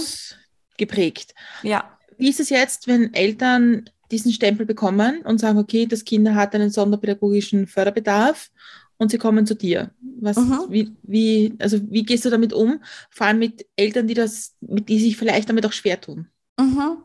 [0.77, 1.35] geprägt.
[1.63, 1.99] Ja.
[2.19, 6.55] Wie ist es jetzt, wenn Eltern diesen Stempel bekommen und sagen, okay, das Kind hat
[6.55, 8.51] einen sonderpädagogischen Förderbedarf
[8.99, 9.91] und sie kommen zu dir.
[10.21, 10.67] Was, mhm.
[10.69, 12.83] wie, wie, also wie gehst du damit um?
[13.11, 16.29] Vor allem mit Eltern, die das, die sich vielleicht damit auch schwer tun.
[16.59, 17.05] Mhm.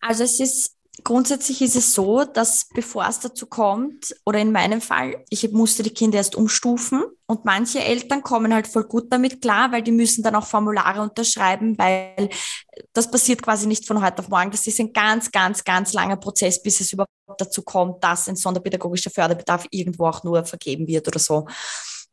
[0.00, 4.80] Also es ist Grundsätzlich ist es so, dass bevor es dazu kommt, oder in meinem
[4.80, 9.40] Fall, ich musste die Kinder erst umstufen und manche Eltern kommen halt voll gut damit
[9.40, 12.28] klar, weil die müssen dann auch Formulare unterschreiben, weil
[12.92, 14.50] das passiert quasi nicht von heute auf morgen.
[14.50, 18.36] Das ist ein ganz, ganz, ganz langer Prozess, bis es überhaupt dazu kommt, dass ein
[18.36, 21.46] sonderpädagogischer Förderbedarf irgendwo auch nur vergeben wird oder so.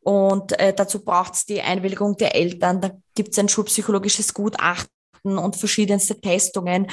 [0.00, 2.80] Und äh, dazu braucht es die Einwilligung der Eltern.
[2.80, 4.88] Da gibt es ein schulpsychologisches Gutachten
[5.24, 6.86] und verschiedenste Testungen.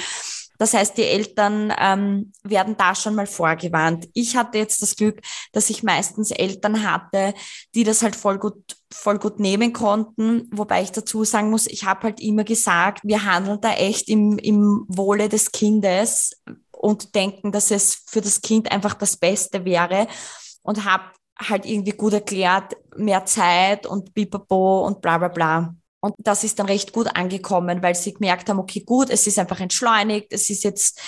[0.58, 4.08] Das heißt, die Eltern ähm, werden da schon mal vorgewarnt.
[4.14, 7.34] Ich hatte jetzt das Glück, dass ich meistens Eltern hatte,
[7.74, 10.50] die das halt voll gut, voll gut nehmen konnten.
[10.52, 14.38] Wobei ich dazu sagen muss, ich habe halt immer gesagt, wir handeln da echt im,
[14.38, 16.32] im Wohle des Kindes
[16.72, 20.08] und denken, dass es für das Kind einfach das Beste wäre
[20.62, 21.06] und habe
[21.38, 25.76] halt irgendwie gut erklärt, mehr Zeit und bipapo und bla bla bla.
[26.06, 29.40] Und das ist dann recht gut angekommen, weil sie gemerkt haben, okay, gut, es ist
[29.40, 31.02] einfach entschleunigt, es ist jetzt,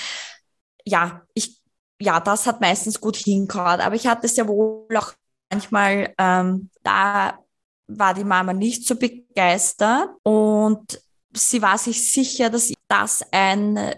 [0.86, 1.62] ja, ich,
[2.02, 3.80] ja, das hat meistens gut hingehauen.
[3.80, 5.14] Aber ich hatte sehr wohl auch
[5.52, 7.38] manchmal, ähm, da
[7.86, 11.00] war die Mama nicht so begeistert und
[11.32, 13.94] sie war sich sicher, dass das ein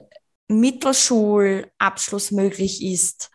[0.50, 3.32] Mittelschulabschluss möglich ist.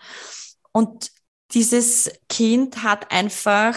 [0.71, 1.11] Und
[1.53, 3.75] dieses Kind hat einfach,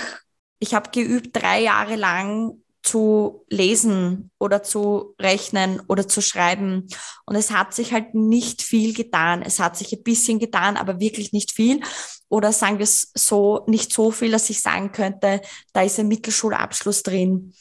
[0.60, 6.88] ich habe geübt drei Jahre lang zu lesen oder zu rechnen oder zu schreiben.
[7.26, 9.42] Und es hat sich halt nicht viel getan.
[9.42, 11.82] Es hat sich ein bisschen getan, aber wirklich nicht viel.
[12.30, 15.42] Oder sagen wir es so, nicht so viel, dass ich sagen könnte,
[15.74, 17.54] da ist ein Mittelschulabschluss drin.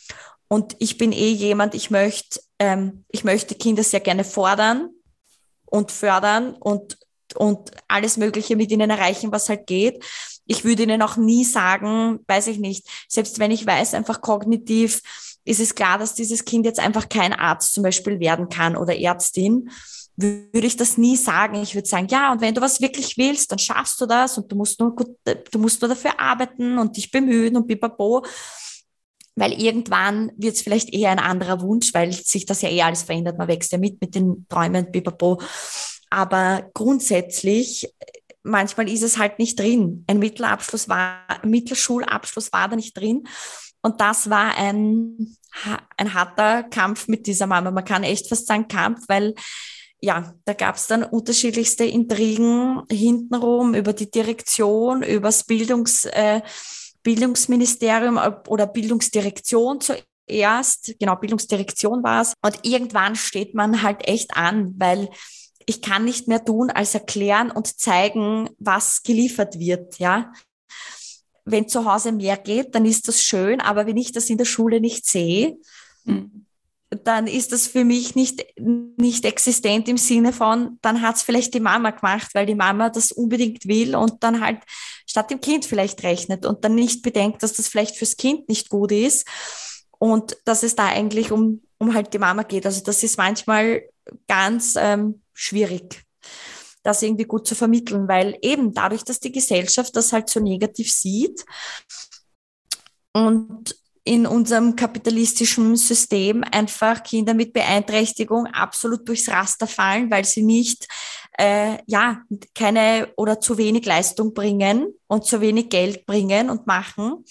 [0.48, 4.90] Und ich bin eh jemand, ich möchte, ähm, ich möchte Kinder sehr gerne fordern
[5.64, 6.98] und fördern und,
[7.34, 10.04] und alles Mögliche mit ihnen erreichen, was halt geht
[10.46, 15.02] ich würde ihnen auch nie sagen, weiß ich nicht, selbst wenn ich weiß, einfach kognitiv
[15.44, 18.98] ist es klar, dass dieses Kind jetzt einfach kein Arzt zum Beispiel werden kann oder
[18.98, 19.70] Ärztin,
[20.16, 21.62] würde ich das nie sagen.
[21.62, 24.50] Ich würde sagen, ja, und wenn du was wirklich willst, dann schaffst du das und
[24.50, 28.24] du musst nur gut, du musst nur dafür arbeiten und dich bemühen und bipapo.
[29.38, 33.02] Weil irgendwann wird es vielleicht eher ein anderer Wunsch, weil sich das ja eh alles
[33.02, 33.36] verändert.
[33.36, 35.40] Man wächst ja mit mit den Träumen, bipapo.
[36.08, 37.92] Aber grundsätzlich
[38.46, 40.04] manchmal ist es halt nicht drin.
[40.06, 43.24] Ein Mittelabschluss war, Mittelschulabschluss war da nicht drin.
[43.82, 45.36] Und das war ein,
[45.96, 47.70] ein harter Kampf mit dieser Mama.
[47.70, 49.34] Man kann echt fast sagen Kampf, weil
[50.00, 56.42] ja, da gab es dann unterschiedlichste Intrigen hintenrum über die Direktion, über das Bildungs, äh,
[57.02, 60.94] Bildungsministerium oder Bildungsdirektion zuerst.
[60.98, 62.34] Genau, Bildungsdirektion war es.
[62.42, 65.08] Und irgendwann steht man halt echt an, weil
[65.66, 70.32] ich kann nicht mehr tun, als erklären und zeigen, was geliefert wird, ja.
[71.44, 74.44] Wenn zu Hause mehr geht, dann ist das schön, aber wenn ich das in der
[74.44, 75.58] Schule nicht sehe,
[76.04, 76.46] mhm.
[77.04, 81.54] dann ist das für mich nicht, nicht existent im Sinne von, dann hat es vielleicht
[81.54, 84.60] die Mama gemacht, weil die Mama das unbedingt will und dann halt
[85.06, 88.68] statt dem Kind vielleicht rechnet und dann nicht bedenkt, dass das vielleicht fürs Kind nicht
[88.68, 89.26] gut ist
[89.98, 92.66] und dass es da eigentlich um, um halt die Mama geht.
[92.66, 93.82] Also das ist manchmal
[94.28, 96.04] ganz ähm, schwierig,
[96.82, 100.92] das irgendwie gut zu vermitteln, weil eben dadurch, dass die Gesellschaft das halt so negativ
[100.92, 101.44] sieht
[103.12, 110.42] und in unserem kapitalistischen System einfach Kinder mit Beeinträchtigung absolut durchs Raster fallen, weil sie
[110.42, 110.86] nicht,
[111.38, 112.22] äh, ja,
[112.54, 117.24] keine oder zu wenig Leistung bringen und zu wenig Geld bringen und machen.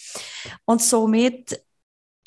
[0.66, 1.62] Und somit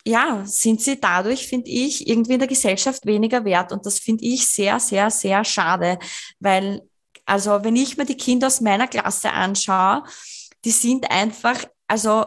[0.09, 3.73] ja, sind sie dadurch, finde ich, irgendwie in der Gesellschaft weniger wert.
[3.73, 5.99] Und das finde ich sehr, sehr, sehr schade,
[6.41, 6.83] weil,
[7.27, 10.03] also wenn ich mir die Kinder aus meiner Klasse anschaue,
[10.65, 12.25] die sind einfach, also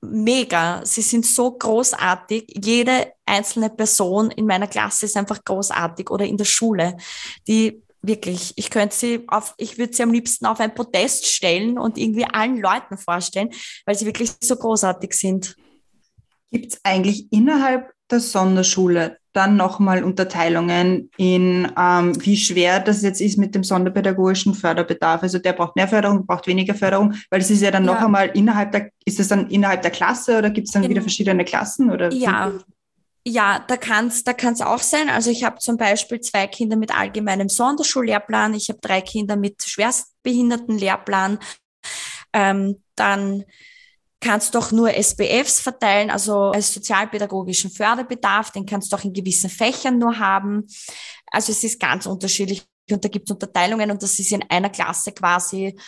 [0.00, 0.80] mega.
[0.84, 2.54] Sie sind so großartig.
[2.62, 6.96] Jede einzelne Person in meiner Klasse ist einfach großartig oder in der Schule.
[7.46, 11.78] Die wirklich, ich könnte sie auf, ich würde sie am liebsten auf ein Podest stellen
[11.78, 13.50] und irgendwie allen Leuten vorstellen,
[13.86, 15.56] weil sie wirklich so großartig sind.
[16.54, 23.20] Gibt es eigentlich innerhalb der Sonderschule dann nochmal Unterteilungen in, ähm, wie schwer das jetzt
[23.20, 25.24] ist mit dem sonderpädagogischen Förderbedarf?
[25.24, 27.92] Also der braucht mehr Förderung, braucht weniger Förderung, weil es ist ja dann ja.
[27.92, 30.90] noch einmal innerhalb der, ist es dann innerhalb der Klasse oder gibt es dann in,
[30.90, 31.90] wieder verschiedene Klassen?
[31.90, 32.52] Oder ja,
[33.26, 35.08] ja, da kann es da kann's auch sein.
[35.08, 39.60] Also ich habe zum Beispiel zwei Kinder mit allgemeinem Sonderschullehrplan, ich habe drei Kinder mit
[39.60, 41.40] schwerstbehinderten Lehrplan.
[42.32, 43.42] Ähm, dann
[44.24, 49.50] kannst doch nur SBFs verteilen, also als sozialpädagogischen Förderbedarf, den kannst du auch in gewissen
[49.50, 50.66] Fächern nur haben.
[51.30, 54.70] Also es ist ganz unterschiedlich und da gibt es Unterteilungen und das ist in einer
[54.70, 55.78] Klasse quasi,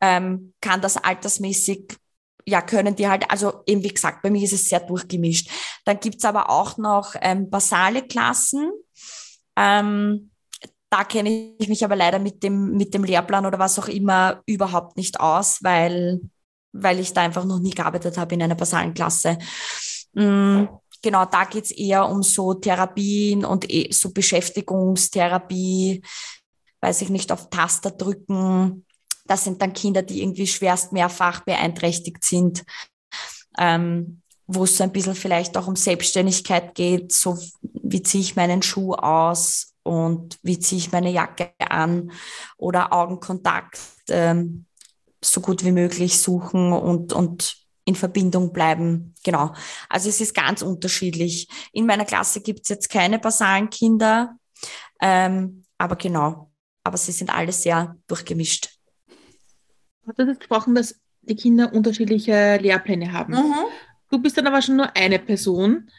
[0.00, 1.96] ähm, kann das altersmäßig
[2.46, 5.50] ja, können die halt, also eben wie gesagt, bei mir ist es sehr durchgemischt.
[5.84, 8.72] Dann gibt's aber auch noch ähm, basale Klassen.
[9.56, 10.30] Ähm,
[10.88, 14.42] da kenne ich mich aber leider mit dem, mit dem Lehrplan oder was auch immer
[14.46, 16.20] überhaupt nicht aus, weil
[16.72, 19.38] weil ich da einfach noch nie gearbeitet habe in einer basalen Klasse.
[20.12, 20.64] Mm,
[21.02, 26.02] genau, da geht's eher um so Therapien und eh, so Beschäftigungstherapie,
[26.80, 28.84] weiß ich nicht, auf Taster drücken.
[29.26, 32.64] Das sind dann Kinder, die irgendwie schwerst mehrfach beeinträchtigt sind.
[33.58, 38.34] ähm, wo es so ein bisschen vielleicht auch um Selbstständigkeit geht, so wie ziehe ich
[38.34, 42.10] meinen Schuh aus und wie ziehe ich meine Jacke an
[42.56, 43.78] oder Augenkontakt
[44.08, 44.66] ähm,
[45.22, 49.14] so gut wie möglich suchen und, und in Verbindung bleiben.
[49.24, 49.54] Genau.
[49.88, 51.48] Also es ist ganz unterschiedlich.
[51.72, 54.36] In meiner Klasse gibt es jetzt keine basalen Kinder,
[55.00, 56.50] ähm, aber genau.
[56.84, 58.70] Aber sie sind alle sehr durchgemischt.
[60.02, 63.34] Du hast jetzt gesprochen, dass die Kinder unterschiedliche Lehrpläne haben.
[63.34, 63.54] Mhm.
[64.10, 65.90] Du bist dann aber schon nur eine Person.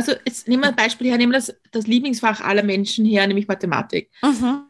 [0.00, 3.26] Also jetzt nehmen wir ein Beispiel her, nehmen wir das, das Lieblingsfach aller Menschen her,
[3.26, 4.10] nämlich Mathematik.
[4.22, 4.62] Mhm.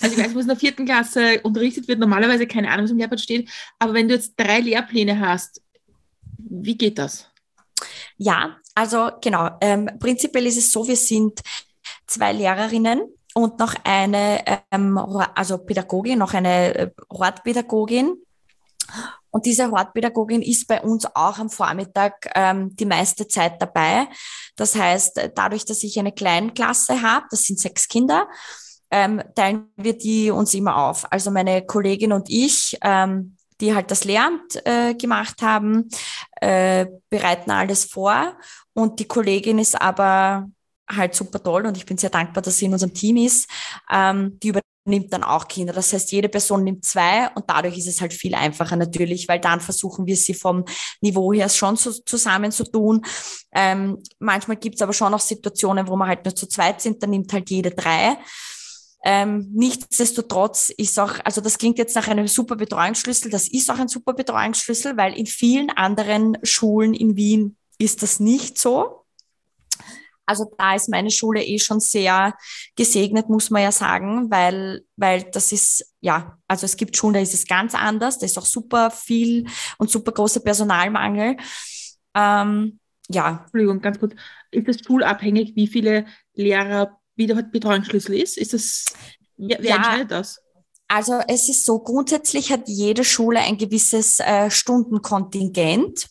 [0.00, 2.98] Also ich weiß, was in der vierten Klasse unterrichtet wird, normalerweise keine Ahnung, was im
[2.98, 5.60] Lehrplan steht, aber wenn du jetzt drei Lehrpläne hast,
[6.38, 7.28] wie geht das?
[8.16, 9.50] Ja, also genau.
[9.60, 11.40] Ähm, prinzipiell ist es so, wir sind
[12.06, 14.96] zwei Lehrerinnen und noch eine, ähm,
[15.34, 18.22] also Pädagogin, noch eine äh, Hortpädagogin.
[19.36, 24.08] Und diese Hortpädagogin ist bei uns auch am Vormittag ähm, die meiste Zeit dabei.
[24.56, 28.30] Das heißt, dadurch, dass ich eine Kleinklasse habe, das sind sechs Kinder,
[28.90, 31.04] ähm, teilen wir die uns immer auf.
[31.12, 35.90] Also meine Kollegin und ich, ähm, die halt das Lehramt äh, gemacht haben,
[36.40, 38.38] äh, bereiten alles vor.
[38.72, 40.46] Und die Kollegin ist aber
[40.88, 43.48] halt super toll und ich bin sehr dankbar, dass sie in unserem Team ist.
[43.90, 45.72] Ähm, die übernimmt dann auch Kinder.
[45.72, 49.40] Das heißt, jede Person nimmt zwei und dadurch ist es halt viel einfacher natürlich, weil
[49.40, 50.64] dann versuchen wir sie vom
[51.00, 53.04] Niveau her schon so zusammen zu tun.
[53.52, 57.02] Ähm, manchmal gibt es aber schon auch Situationen, wo wir halt nur zu zweit sind,
[57.02, 58.16] dann nimmt halt jede drei.
[59.04, 63.78] Ähm, nichtsdestotrotz ist auch, also das klingt jetzt nach einem super Betreuungsschlüssel, das ist auch
[63.78, 69.05] ein super Betreuungsschlüssel, weil in vielen anderen Schulen in Wien ist das nicht so.
[70.26, 72.34] Also da ist meine Schule eh schon sehr
[72.76, 77.20] gesegnet, muss man ja sagen, weil, weil das ist, ja, also es gibt Schulen, da
[77.20, 79.46] ist es ganz anders, da ist auch super viel
[79.78, 81.36] und super großer Personalmangel.
[82.14, 83.42] Ähm, ja.
[83.44, 84.14] Entschuldigung, ganz kurz.
[84.50, 88.36] Ist das schulabhängig, wie viele Lehrer, wie der Betreuungsschlüssel ist?
[88.36, 88.84] Ist das,
[89.36, 89.76] wer, wer Ja.
[89.76, 90.40] entscheidet das?
[90.88, 96.06] Also es ist so, grundsätzlich hat jede Schule ein gewisses äh, Stundenkontingent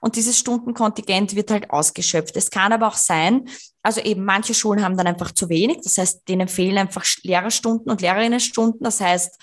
[0.00, 2.36] und dieses Stundenkontingent wird halt ausgeschöpft.
[2.36, 3.48] Es kann aber auch sein,
[3.82, 7.90] also eben manche Schulen haben dann einfach zu wenig, das heißt, denen fehlen einfach Lehrerstunden
[7.90, 9.36] und Lehrerinnenstunden, das heißt,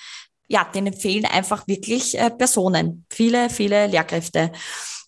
[0.47, 4.54] ja, denen fehlen einfach wirklich äh, Personen, viele, viele Lehrkräfte.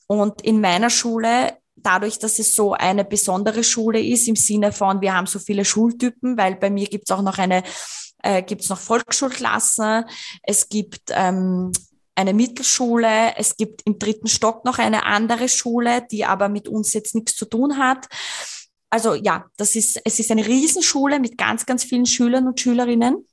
[0.08, 5.02] Und in meiner Schule dadurch, dass es so eine besondere Schule ist, im Sinne von,
[5.02, 7.64] wir haben so viele Schultypen, weil bei mir gibt es auch noch eine,
[8.24, 10.06] äh, gibt es noch Volksschulklassen,
[10.44, 11.72] es gibt ähm,
[12.16, 16.94] eine Mittelschule, es gibt im dritten Stock noch eine andere Schule, die aber mit uns
[16.94, 18.08] jetzt nichts zu tun hat.
[18.90, 23.26] Also ja, das ist, es ist eine Riesenschule mit ganz, ganz vielen Schülern und Schülerinnen.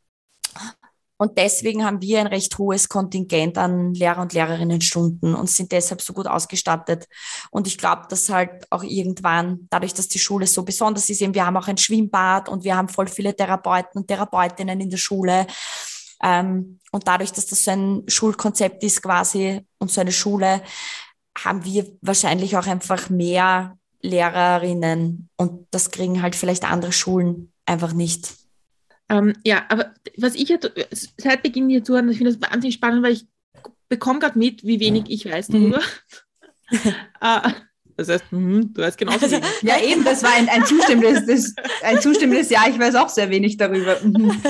[1.19, 6.03] Und deswegen haben wir ein recht hohes Kontingent an Lehrer- und Lehrerinnenstunden und sind deshalb
[6.03, 7.07] so gut ausgestattet.
[7.51, 11.35] Und ich glaube, dass halt auch irgendwann, dadurch, dass die Schule so besonders ist, eben
[11.35, 14.99] wir haben auch ein Schwimmbad und wir haben voll viele Therapeuten und Therapeutinnen in der
[14.99, 15.47] Schule.
[16.23, 20.63] Ähm, und dadurch, dass das so ein Schulkonzept ist quasi und so eine Schule,
[21.39, 27.93] haben wir wahrscheinlich auch einfach mehr Lehrerinnen und das kriegen halt vielleicht andere Schulen einfach
[27.93, 28.46] nicht.
[29.09, 30.71] Ähm, ja, aber was ich jetzt
[31.17, 33.27] seit Beginn hier zuhören, ich finde das wahnsinnig spannend, weil ich
[33.89, 35.81] bekomme gerade mit, wie wenig ich weiß darüber.
[37.21, 37.53] Äh,
[37.97, 39.45] das heißt, mhm, du weißt genauso wenig.
[39.63, 42.67] Ja, eben, das war ein, ein, zustimmendes, das, ein zustimmendes Ja.
[42.69, 43.97] Ich weiß auch sehr wenig darüber.
[44.03, 44.43] Mhm.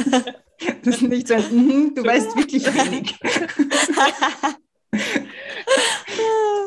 [0.83, 3.19] Das ist nicht so ein, mhm, du weißt wirklich wenig.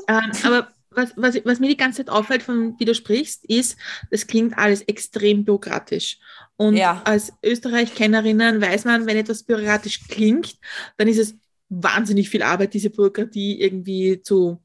[0.08, 0.67] Ähm, aber
[1.01, 3.77] was, was, was mir die ganze Zeit auffällt, von wie du sprichst, ist,
[4.12, 6.19] das klingt alles extrem bürokratisch.
[6.57, 7.01] Und Ja.
[7.05, 10.57] als Österreich-Kennerinnen weiß man, wenn etwas bürokratisch klingt,
[10.97, 11.35] dann ist es
[11.69, 14.59] wahnsinnig viel Arbeit, diese Bürokratie irgendwie zu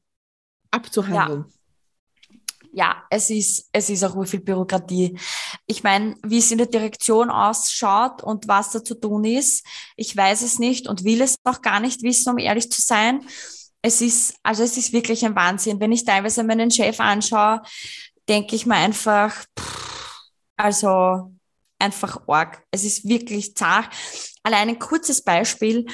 [0.71, 1.45] abzuhandeln.
[2.73, 5.17] ja, es ist, es ist auch viel Bürokratie.
[5.65, 10.15] Ich meine, wie es in der Direktion ausschaut und was da zu tun ist, ich
[10.17, 13.21] weiß es nicht und will es auch gar nicht wissen, um ehrlich zu sein.
[13.85, 15.79] Es ist, also es ist wirklich ein Wahnsinn.
[15.79, 17.61] Wenn ich teilweise meinen Chef anschaue,
[18.27, 20.21] denke ich mir einfach, pff,
[20.57, 21.31] also
[21.77, 22.63] einfach arg.
[22.71, 23.93] Es ist wirklich zart.
[24.41, 25.85] Allein ein kurzes Beispiel.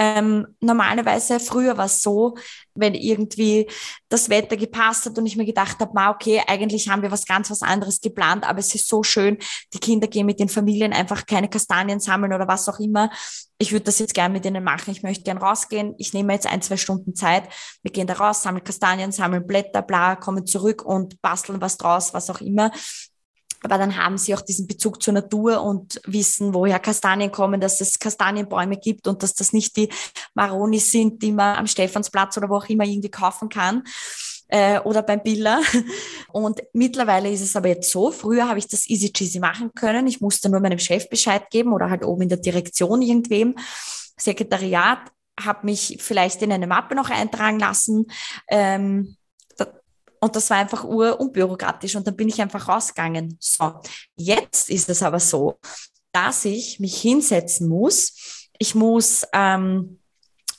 [0.00, 2.36] Ähm, normalerweise früher war es so,
[2.74, 3.68] wenn irgendwie
[4.08, 7.50] das Wetter gepasst hat und ich mir gedacht habe, okay, eigentlich haben wir was ganz
[7.50, 9.38] was anderes geplant, aber es ist so schön,
[9.74, 13.10] die Kinder gehen mit den Familien einfach keine Kastanien sammeln oder was auch immer.
[13.58, 14.92] Ich würde das jetzt gern mit ihnen machen.
[14.92, 15.96] Ich möchte gern rausgehen.
[15.98, 17.48] Ich nehme jetzt ein, zwei Stunden Zeit.
[17.82, 22.14] Wir gehen da raus, sammeln Kastanien, sammeln Blätter, bla, kommen zurück und basteln was draus,
[22.14, 22.70] was auch immer.
[23.62, 27.80] Aber dann haben sie auch diesen Bezug zur Natur und wissen, woher Kastanien kommen, dass
[27.80, 29.88] es Kastanienbäume gibt und dass das nicht die
[30.34, 33.82] Maronis sind, die man am Stephansplatz oder wo auch immer irgendwie kaufen kann.
[34.48, 35.60] äh, oder beim Biller.
[36.32, 40.06] Und mittlerweile ist es aber jetzt so, früher habe ich das easy cheesy machen können.
[40.06, 43.54] Ich musste nur meinem Chef Bescheid geben oder halt oben in der Direktion irgendwem.
[44.16, 45.00] Sekretariat
[45.38, 48.06] habe mich vielleicht in eine Mappe noch eintragen lassen.
[48.48, 49.17] Ähm,
[50.20, 53.36] und das war einfach urunbürokratisch und dann bin ich einfach rausgegangen.
[53.40, 53.80] So,
[54.16, 55.58] jetzt ist es aber so,
[56.12, 58.46] dass ich mich hinsetzen muss.
[58.58, 59.98] Ich muss ähm,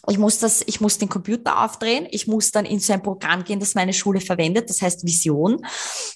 [0.08, 3.44] ich muss das, ich muss den Computer aufdrehen, ich muss dann in so ein Programm
[3.44, 5.66] gehen, das meine Schule verwendet, das heißt Vision.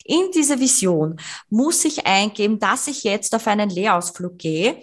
[0.05, 4.81] In diese Vision muss ich eingeben, dass ich jetzt auf einen Lehrausflug gehe.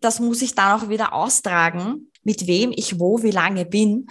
[0.00, 4.06] Das muss ich dann auch wieder austragen, mit wem ich wo, wie lange bin.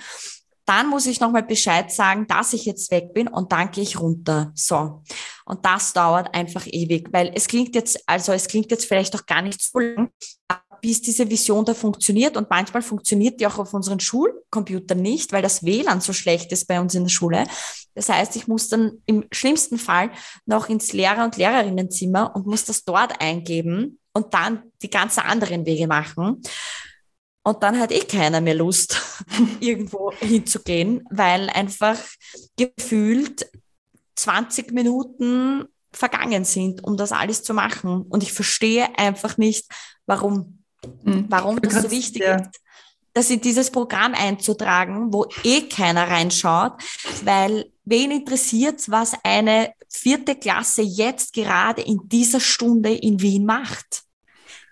[0.71, 3.99] Dann muss ich nochmal Bescheid sagen, dass ich jetzt weg bin und dann gehe ich
[3.99, 4.53] runter.
[4.55, 5.03] So.
[5.43, 9.25] Und das dauert einfach ewig, weil es klingt jetzt, also es klingt jetzt vielleicht auch
[9.25, 10.11] gar nicht so lang,
[10.81, 12.37] bis diese Vision da funktioniert.
[12.37, 16.69] Und manchmal funktioniert die auch auf unseren Schulcomputern nicht, weil das WLAN so schlecht ist
[16.69, 17.43] bei uns in der Schule.
[17.93, 20.11] Das heißt, ich muss dann im schlimmsten Fall
[20.45, 25.65] noch ins Lehrer- und Lehrerinnenzimmer und muss das dort eingeben und dann die ganzen anderen
[25.65, 26.41] Wege machen.
[27.43, 29.01] Und dann hat eh keiner mehr Lust,
[29.59, 31.97] irgendwo hinzugehen, weil einfach
[32.55, 33.49] gefühlt
[34.15, 38.03] 20 Minuten vergangen sind, um das alles zu machen.
[38.03, 39.65] Und ich verstehe einfach nicht,
[40.05, 40.59] warum.
[41.03, 41.25] Mhm.
[41.29, 42.37] Warum das so wichtig ja.
[42.37, 42.59] ist,
[43.13, 46.73] das in dieses Programm einzutragen, wo eh keiner reinschaut,
[47.23, 54.03] weil wen interessiert, was eine vierte Klasse jetzt gerade in dieser Stunde in Wien macht?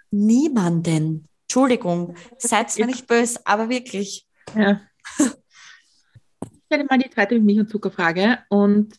[0.09, 1.28] Niemanden.
[1.49, 4.27] Entschuldigung, seid mir nicht böse, aber wirklich.
[4.55, 4.81] Ja.
[5.17, 8.95] Ich stelle mal die zweite Milch- und Zuckerfrage und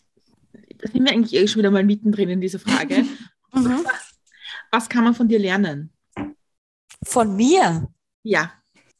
[0.53, 3.03] da sind wir eigentlich eh schon wieder mal mittendrin in dieser Frage.
[3.53, 3.85] mhm.
[3.85, 4.19] was,
[4.73, 5.93] was kann man von dir lernen?
[7.05, 7.89] Von mir?
[8.25, 8.53] Ja.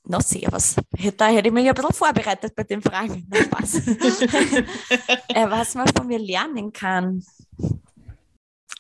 [0.05, 0.77] Na, servus.
[1.17, 3.29] Da hätte ich mich ein bisschen vorbereitet bei den Fragen.
[3.51, 3.75] Was?
[5.29, 7.25] äh, was man von mir lernen kann.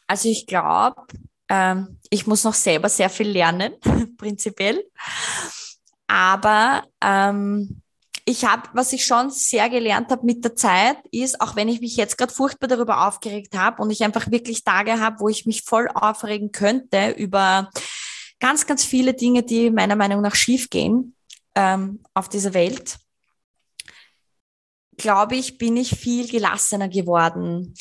[0.06, 1.02] Also ich glaube,
[1.50, 3.74] ähm, ich muss noch selber sehr viel lernen,
[4.16, 4.82] prinzipiell.
[6.06, 7.82] Aber ähm,
[8.24, 11.80] ich habe, was ich schon sehr gelernt habe mit der Zeit, ist, auch wenn ich
[11.80, 15.44] mich jetzt gerade furchtbar darüber aufgeregt habe und ich einfach wirklich Tage habe, wo ich
[15.44, 17.70] mich voll aufregen könnte über
[18.38, 21.16] ganz, ganz viele Dinge, die meiner Meinung nach schiefgehen
[21.56, 22.99] ähm, auf dieser Welt,
[25.00, 27.74] glaube ich, bin ich viel gelassener geworden.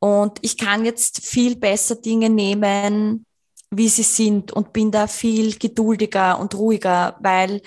[0.00, 3.26] Und ich kann jetzt viel besser Dinge nehmen,
[3.70, 7.62] wie sie sind und bin da viel geduldiger und ruhiger, weil,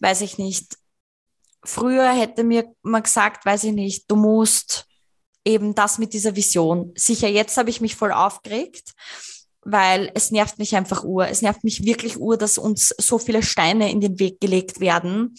[0.00, 0.76] weiß ich nicht,
[1.64, 4.86] früher hätte mir man gesagt, weiß ich nicht, du musst
[5.44, 6.92] eben das mit dieser Vision.
[6.94, 8.92] Sicher, jetzt habe ich mich voll aufgeregt
[9.64, 11.28] weil es nervt mich einfach ur.
[11.28, 15.36] Es nervt mich wirklich ur, dass uns so viele Steine in den Weg gelegt werden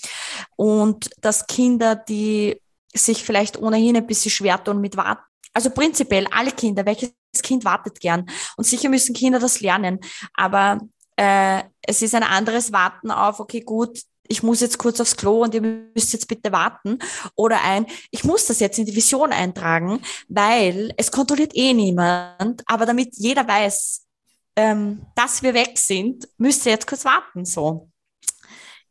[0.55, 2.61] und dass Kinder, die
[2.93, 7.65] sich vielleicht ohnehin ein bisschen schwer tun mit Warten, also prinzipiell alle Kinder, welches Kind
[7.65, 8.29] wartet gern?
[8.57, 9.99] Und sicher müssen Kinder das lernen,
[10.33, 10.79] aber
[11.15, 15.43] äh, es ist ein anderes Warten auf, okay, gut, ich muss jetzt kurz aufs Klo
[15.43, 16.97] und ihr müsst jetzt bitte warten.
[17.35, 22.63] Oder ein, ich muss das jetzt in die Vision eintragen, weil es kontrolliert eh niemand.
[22.65, 24.05] Aber damit jeder weiß,
[24.55, 27.89] ähm, dass wir weg sind, müsst ihr jetzt kurz warten, so.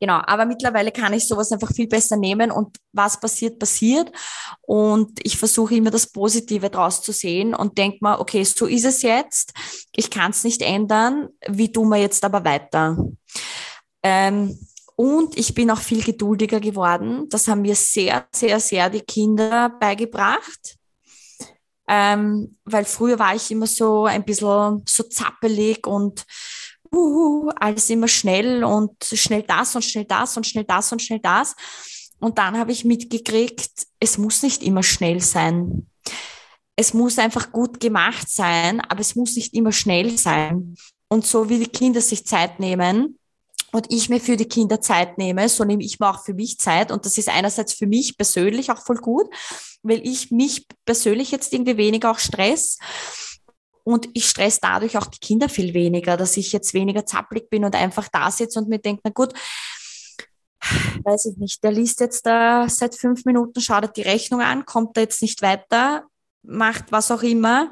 [0.03, 4.11] Genau, aber mittlerweile kann ich sowas einfach viel besser nehmen und was passiert, passiert.
[4.63, 8.85] Und ich versuche immer das Positive draus zu sehen und denke mal, okay, so ist
[8.85, 9.53] es jetzt.
[9.95, 11.29] Ich kann es nicht ändern.
[11.47, 12.97] Wie tun wir jetzt aber weiter?
[14.03, 14.59] Ähm,
[14.97, 17.29] und ich bin auch viel geduldiger geworden.
[17.29, 20.79] Das haben mir sehr, sehr, sehr die Kinder beigebracht.
[21.87, 26.25] Ähm, weil früher war ich immer so ein bisschen so zappelig und
[26.95, 31.21] uh, alles immer schnell und schnell das und schnell das und schnell das und schnell
[31.21, 31.55] das.
[32.21, 35.89] Und dann habe ich mitgekriegt, es muss nicht immer schnell sein.
[36.77, 40.77] Es muss einfach gut gemacht sein, aber es muss nicht immer schnell sein.
[41.09, 43.19] Und so wie die Kinder sich Zeit nehmen,
[43.73, 46.59] und ich mir für die Kinder Zeit nehme, so nehme ich mir auch für mich
[46.59, 46.93] Zeit.
[46.93, 49.29] Und das ist einerseits für mich persönlich auch voll gut,
[49.83, 52.79] weil ich mich persönlich jetzt irgendwie weniger auch stress.
[53.85, 57.65] Und ich stress dadurch auch die Kinder viel weniger, dass ich jetzt weniger zappelig bin
[57.65, 59.33] und einfach da sitze und mir denke, na gut,
[61.05, 64.97] weiß ich nicht, der liest jetzt da seit fünf Minuten, schaut die Rechnung an, kommt
[64.97, 66.05] da jetzt nicht weiter,
[66.43, 67.71] macht was auch immer.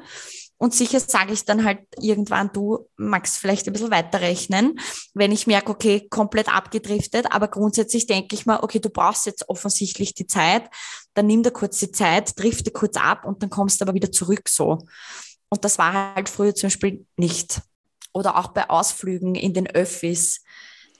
[0.57, 4.79] Und sicher sage ich dann halt irgendwann, du magst vielleicht ein bisschen weiterrechnen,
[5.15, 7.31] wenn ich merke, okay, komplett abgedriftet.
[7.31, 10.69] Aber grundsätzlich denke ich mal, okay, du brauchst jetzt offensichtlich die Zeit,
[11.15, 14.11] dann nimm dir kurz die Zeit, drifte kurz ab und dann kommst du aber wieder
[14.11, 14.85] zurück so.
[15.51, 17.61] Und das war halt früher zum Beispiel nicht.
[18.13, 20.41] Oder auch bei Ausflügen in den Öffis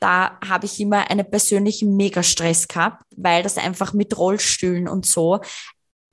[0.02, 5.40] da habe ich immer einen persönlichen Megastress gehabt, weil das einfach mit Rollstühlen und so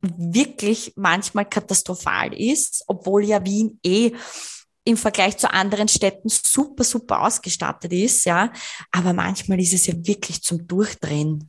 [0.03, 4.13] wirklich manchmal katastrophal ist, obwohl ja Wien eh
[4.85, 8.53] im Vergleich zu anderen Städten super, super ausgestattet ist, ja.
[8.93, 11.49] Aber manchmal ist es ja wirklich zum Durchdrehen.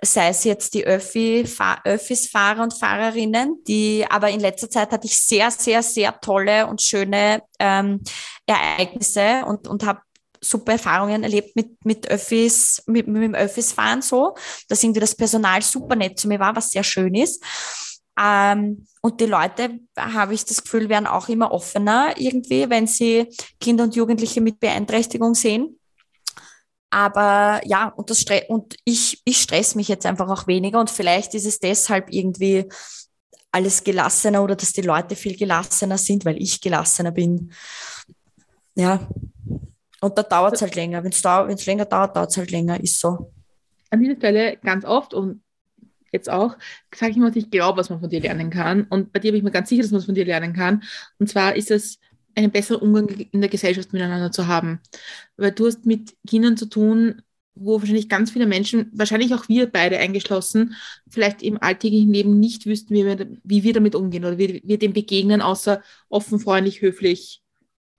[0.00, 1.44] Sei es jetzt die Öffi,
[1.84, 6.68] Öffis Fahrer und Fahrerinnen, die, aber in letzter Zeit hatte ich sehr, sehr, sehr tolle
[6.68, 8.02] und schöne ähm,
[8.46, 10.00] Ereignisse und, und habe
[10.40, 14.36] super Erfahrungen erlebt mit, mit Öffis, mit, mit dem Öffis fahren so,
[14.68, 17.42] dass irgendwie das Personal super nett zu mir war, was sehr schön ist.
[18.20, 23.28] Ähm, und die Leute, habe ich das Gefühl, werden auch immer offener irgendwie, wenn sie
[23.60, 25.77] Kinder und Jugendliche mit Beeinträchtigung sehen.
[26.90, 30.90] Aber ja, und, das Stre und ich, ich stress mich jetzt einfach auch weniger und
[30.90, 32.66] vielleicht ist es deshalb irgendwie
[33.50, 37.52] alles gelassener oder dass die Leute viel gelassener sind, weil ich gelassener bin.
[38.74, 39.06] Ja,
[40.00, 41.02] und da dauert es halt länger.
[41.02, 43.32] Wenn es länger dauert, dauert es halt länger, ist so.
[43.90, 45.42] An dieser Stelle ganz oft und
[46.12, 46.56] jetzt auch,
[46.94, 48.84] sage ich mal, ich glaube, was man von dir lernen kann.
[48.84, 50.82] Und bei dir bin ich mir ganz sicher, dass man es von dir lernen kann.
[51.18, 51.98] Und zwar ist es,
[52.38, 54.80] einen besseren Umgang in der Gesellschaft miteinander zu haben.
[55.36, 57.22] Weil du hast mit Kindern zu tun,
[57.54, 60.74] wo wahrscheinlich ganz viele Menschen, wahrscheinlich auch wir beide eingeschlossen,
[61.08, 64.78] vielleicht im alltäglichen Leben nicht wüssten, wie wir, wie wir damit umgehen oder wie wir
[64.78, 67.42] dem begegnen, außer offen, freundlich, höflich,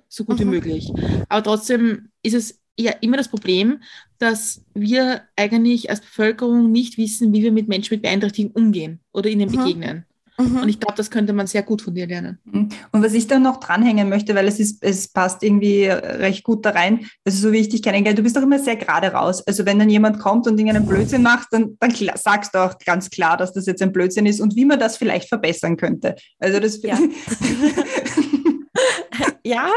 [0.08, 0.44] so gut mhm.
[0.44, 0.92] wie möglich.
[1.28, 3.82] Aber trotzdem ist es ja immer das Problem,
[4.18, 9.30] dass wir eigentlich als Bevölkerung nicht wissen, wie wir mit Menschen mit Beeinträchtigung umgehen oder
[9.30, 9.58] ihnen mhm.
[9.58, 10.06] begegnen.
[10.40, 10.62] Mhm.
[10.62, 12.40] Und ich glaube, das könnte man sehr gut von dir lernen.
[12.46, 12.70] Mhm.
[12.92, 16.66] Und was ich da noch dranhängen möchte, weil es ist, es passt irgendwie recht gut
[16.66, 19.46] da rein, also so wie ich dich du bist doch immer sehr gerade raus.
[19.46, 23.10] Also wenn dann jemand kommt und irgendeinen Blödsinn macht, dann, dann sagst du auch ganz
[23.10, 26.16] klar, dass das jetzt ein Blödsinn ist und wie man das vielleicht verbessern könnte.
[26.40, 26.98] Also das ja.
[29.44, 29.70] ja,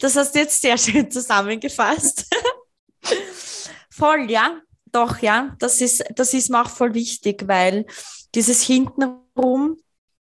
[0.00, 2.28] das hast du jetzt sehr schön zusammengefasst.
[3.88, 4.60] voll, ja,
[4.90, 7.86] doch, ja, das ist, das ist mir auch voll wichtig, weil
[8.34, 9.76] dieses Hintenrum,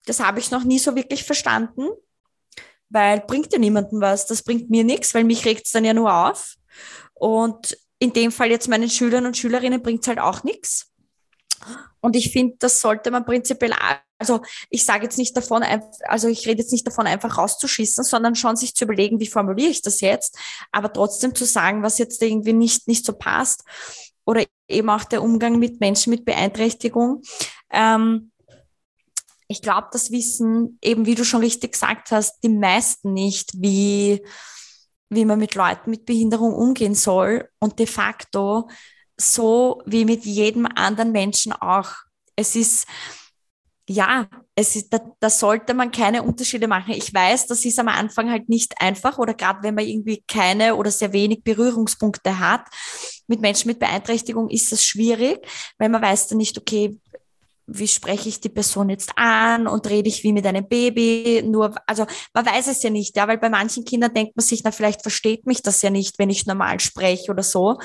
[0.06, 1.88] das habe ich noch nie so wirklich verstanden,
[2.88, 5.92] weil bringt ja niemandem was, das bringt mir nichts, weil mich regt es dann ja
[5.92, 6.56] nur auf.
[7.14, 10.92] Und in dem Fall jetzt meinen Schülern und Schülerinnen bringt es halt auch nichts.
[12.00, 13.72] Und ich finde, das sollte man prinzipiell
[14.18, 14.40] also
[14.70, 15.62] ich sage jetzt nicht davon,
[16.04, 19.70] also ich rede jetzt nicht davon, einfach rauszuschießen, sondern schon sich zu überlegen, wie formuliere
[19.70, 20.38] ich das jetzt,
[20.72, 23.64] aber trotzdem zu sagen, was jetzt irgendwie nicht, nicht so passt.
[24.24, 27.22] Oder eben auch der Umgang mit Menschen mit Beeinträchtigung.
[27.70, 28.32] Ähm,
[29.48, 34.24] ich glaube, das wissen eben, wie du schon richtig gesagt hast, die meisten nicht, wie,
[35.08, 37.48] wie man mit Leuten mit Behinderung umgehen soll.
[37.58, 38.68] Und de facto
[39.18, 41.90] so wie mit jedem anderen Menschen auch.
[42.36, 42.86] Es ist,
[43.88, 46.92] ja, es ist, da, da sollte man keine Unterschiede machen.
[46.92, 50.74] Ich weiß, das ist am Anfang halt nicht einfach oder gerade wenn man irgendwie keine
[50.76, 52.66] oder sehr wenig Berührungspunkte hat.
[53.26, 55.46] Mit Menschen mit Beeinträchtigung ist das schwierig,
[55.78, 56.98] weil man weiß dann nicht, okay,
[57.66, 61.42] wie spreche ich die Person jetzt an und rede ich wie mit einem Baby?
[61.44, 64.62] Nur, also man weiß es ja nicht, ja, weil bei manchen Kindern denkt man sich,
[64.64, 67.78] na, vielleicht versteht mich das ja nicht, wenn ich normal spreche oder so.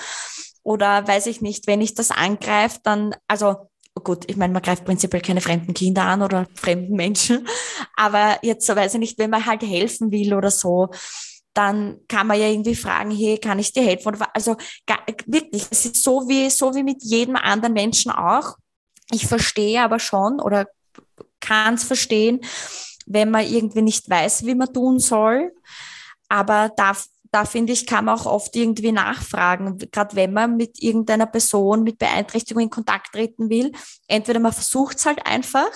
[0.63, 3.55] Oder weiß ich nicht, wenn ich das angreife, dann, also
[4.03, 7.47] gut, ich meine, man greift prinzipiell keine fremden Kinder an oder fremden Menschen,
[7.95, 10.89] aber jetzt so weiß ich nicht, wenn man halt helfen will oder so,
[11.53, 14.15] dann kann man ja irgendwie fragen, hey, kann ich dir helfen?
[14.33, 14.55] Also
[15.25, 18.55] wirklich, es ist so wie, so wie mit jedem anderen Menschen auch.
[19.11, 20.67] Ich verstehe aber schon oder
[21.39, 22.41] kann es verstehen,
[23.05, 25.51] wenn man irgendwie nicht weiß, wie man tun soll.
[26.29, 30.81] Aber darf, da finde ich, kann man auch oft irgendwie nachfragen, gerade wenn man mit
[30.81, 33.71] irgendeiner Person mit Beeinträchtigung in Kontakt treten will.
[34.07, 35.71] Entweder man versucht es halt einfach,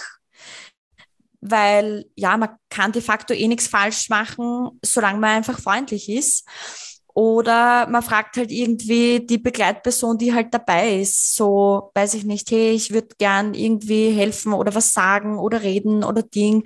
[1.42, 6.48] weil ja, man kann de facto eh nichts falsch machen, solange man einfach freundlich ist.
[7.16, 11.34] Oder man fragt halt irgendwie die Begleitperson, die halt dabei ist.
[11.38, 16.04] So, weiß ich nicht, hey, ich würde gern irgendwie helfen oder was sagen oder reden
[16.04, 16.66] oder Ding.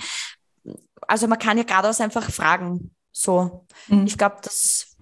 [1.02, 2.90] Also man kann ja geradeaus einfach fragen.
[3.12, 4.08] So, mhm.
[4.08, 4.98] ich glaube, dass,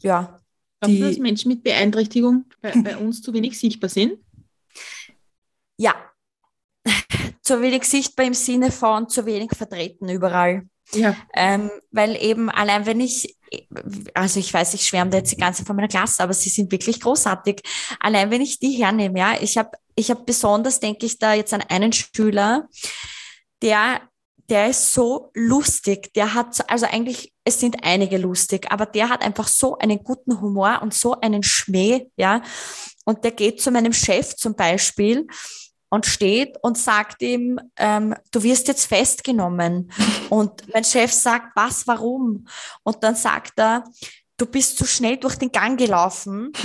[0.00, 0.38] ja.
[0.80, 4.20] Glaubst du, dass Menschen mit Beeinträchtigung bei, bei uns zu wenig sichtbar sind?
[5.76, 5.96] Ja,
[7.42, 10.68] zu wenig sichtbar im Sinne von zu wenig vertreten überall.
[10.92, 11.16] Ja.
[11.34, 13.36] Ähm, weil eben allein wenn ich,
[14.14, 17.00] also ich weiß, ich schwärme jetzt die ganze von meiner Klasse, aber sie sind wirklich
[17.00, 17.60] großartig.
[18.00, 21.52] Allein wenn ich die hernehme, ja, ich habe ich hab besonders, denke ich da jetzt
[21.52, 22.68] an einen Schüler,
[23.62, 24.00] der
[24.48, 26.12] der ist so lustig.
[26.14, 30.40] Der hat, also eigentlich, es sind einige lustig, aber der hat einfach so einen guten
[30.40, 32.42] Humor und so einen Schmäh, ja.
[33.04, 35.26] Und der geht zu meinem Chef zum Beispiel
[35.90, 39.90] und steht und sagt ihm, ähm, du wirst jetzt festgenommen.
[40.28, 42.46] Und mein Chef sagt, was, warum?
[42.82, 43.84] Und dann sagt er,
[44.36, 46.52] du bist zu schnell durch den Gang gelaufen.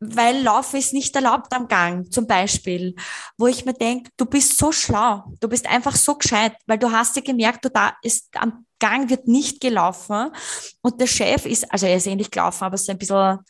[0.00, 2.96] weil Laufen ist nicht erlaubt am Gang, zum Beispiel,
[3.36, 6.90] wo ich mir denke, du bist so schlau, du bist einfach so gescheit, weil du
[6.90, 10.32] hast ja gemerkt, du da ist am Gang wird nicht gelaufen
[10.80, 13.40] und der Chef ist, also er ist ähnlich gelaufen, aber es ist ein bisschen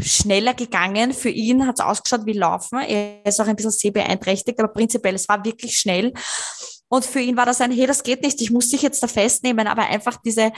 [0.00, 1.12] schneller gegangen.
[1.12, 2.80] Für ihn hat es ausgeschaut wie Laufen.
[2.80, 6.12] Er ist auch ein bisschen sehbeeinträchtigt, aber prinzipiell, es war wirklich schnell.
[6.88, 9.08] Und für ihn war das ein, hey, das geht nicht, ich muss dich jetzt da
[9.08, 10.52] festnehmen, aber einfach diese,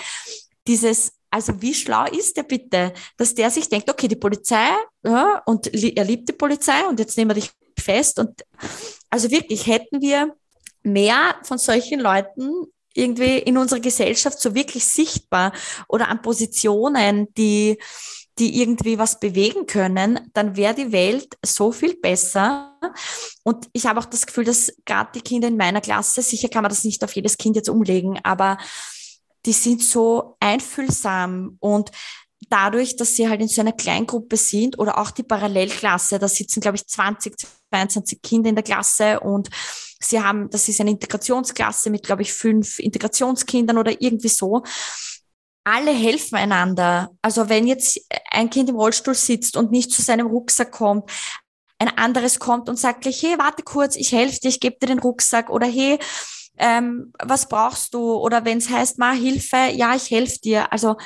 [0.66, 4.68] dieses, also wie schlau ist der bitte, dass der sich denkt, okay, die Polizei,
[5.02, 8.18] ja, und er liebt die Polizei und jetzt nehmen wir dich fest.
[8.18, 8.44] Und
[9.10, 10.34] also wirklich hätten wir
[10.82, 15.52] mehr von solchen Leuten irgendwie in unserer Gesellschaft so wirklich sichtbar
[15.88, 17.78] oder an Positionen, die,
[18.38, 22.78] die irgendwie was bewegen können, dann wäre die Welt so viel besser.
[23.42, 26.62] Und ich habe auch das Gefühl, dass gerade die Kinder in meiner Klasse, sicher kann
[26.62, 28.58] man das nicht auf jedes Kind jetzt umlegen, aber
[29.46, 31.90] die sind so einfühlsam und
[32.50, 36.60] dadurch, dass sie halt in so einer Kleingruppe sind oder auch die Parallelklasse, da sitzen,
[36.60, 37.34] glaube ich, 20,
[37.70, 39.48] 22 Kinder in der Klasse und
[40.00, 44.62] sie haben, das ist eine Integrationsklasse mit, glaube ich, fünf Integrationskindern oder irgendwie so.
[45.70, 47.10] Alle helfen einander.
[47.20, 48.00] Also wenn jetzt
[48.30, 51.10] ein Kind im Rollstuhl sitzt und nicht zu seinem Rucksack kommt,
[51.78, 54.86] ein anderes kommt und sagt gleich, hey, warte kurz, ich helfe dir, ich gebe dir
[54.86, 55.98] den Rucksack oder hey,
[56.56, 58.14] ähm, was brauchst du?
[58.14, 60.72] Oder wenn es heißt, ma Hilfe, ja, ich helfe dir.
[60.72, 60.96] Also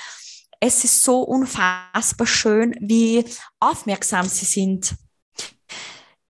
[0.61, 3.25] es ist so unfassbar schön, wie
[3.59, 4.95] aufmerksam sie sind.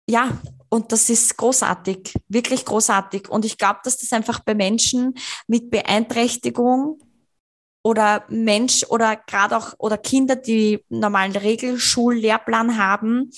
[0.09, 0.39] Ja,
[0.71, 3.29] und das ist großartig, wirklich großartig.
[3.29, 5.13] Und ich glaube, dass das einfach bei Menschen
[5.47, 6.99] mit Beeinträchtigung
[7.83, 13.31] oder Mensch oder gerade auch oder Kinder, die normalen Regelschullehrplan haben,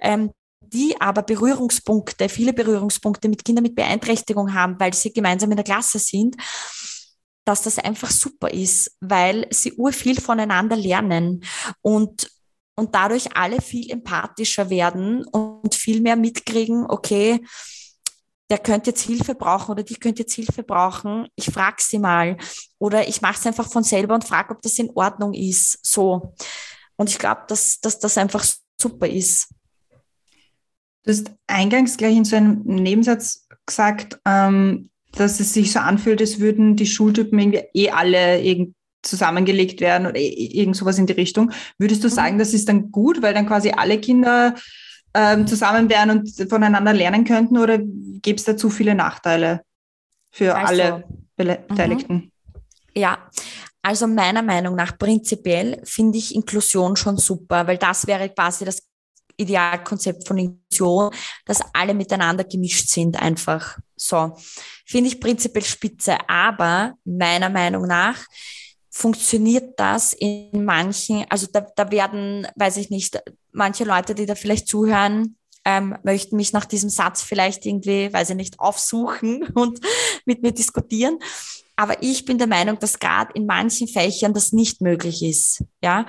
[0.00, 0.30] ähm,
[0.60, 5.64] die aber Berührungspunkte, viele Berührungspunkte mit Kindern mit Beeinträchtigung haben, weil sie gemeinsam in der
[5.64, 6.36] Klasse sind,
[7.44, 11.42] dass das einfach super ist, weil sie urviel voneinander lernen
[11.80, 12.30] und,
[12.76, 17.40] und dadurch alle viel empathischer werden und viel mehr mitkriegen, okay,
[18.50, 21.28] der könnte jetzt Hilfe brauchen oder die könnte jetzt Hilfe brauchen.
[21.36, 22.38] Ich frage sie mal.
[22.78, 25.84] Oder ich mache es einfach von selber und frage, ob das in Ordnung ist.
[25.84, 26.34] So.
[26.96, 28.44] Und ich glaube, dass, dass das einfach
[28.80, 29.48] super ist.
[31.04, 36.20] Du hast eingangs gleich in so einem Nebensatz gesagt, ähm, dass es sich so anfühlt,
[36.20, 41.12] als würden die Schultypen irgendwie eh alle irgend zusammengelegt werden oder irgend sowas in die
[41.12, 41.52] Richtung.
[41.78, 42.12] Würdest du mhm.
[42.12, 44.54] sagen, das ist dann gut, weil dann quasi alle Kinder
[45.14, 49.62] ähm, zusammen wären und voneinander lernen könnten oder gibt es da zu viele Nachteile
[50.30, 51.04] für also, alle
[51.36, 52.14] Beteiligten?
[52.14, 52.32] Mhm.
[52.94, 53.18] Ja,
[53.82, 58.82] also meiner Meinung nach prinzipiell finde ich Inklusion schon super, weil das wäre quasi das
[59.36, 61.10] Idealkonzept von Inklusion,
[61.46, 63.78] dass alle miteinander gemischt sind einfach.
[63.96, 64.36] So,
[64.84, 66.16] finde ich prinzipiell spitze.
[66.28, 68.26] Aber meiner Meinung nach
[68.90, 73.22] funktioniert das in manchen, also da, da werden, weiß ich nicht,
[73.58, 78.30] manche Leute, die da vielleicht zuhören, ähm, möchten mich nach diesem Satz vielleicht irgendwie, weiß
[78.30, 79.80] ich nicht, aufsuchen und
[80.24, 81.18] mit mir diskutieren.
[81.76, 85.62] Aber ich bin der Meinung, dass gerade in manchen Fächern das nicht möglich ist.
[85.82, 86.06] Ja,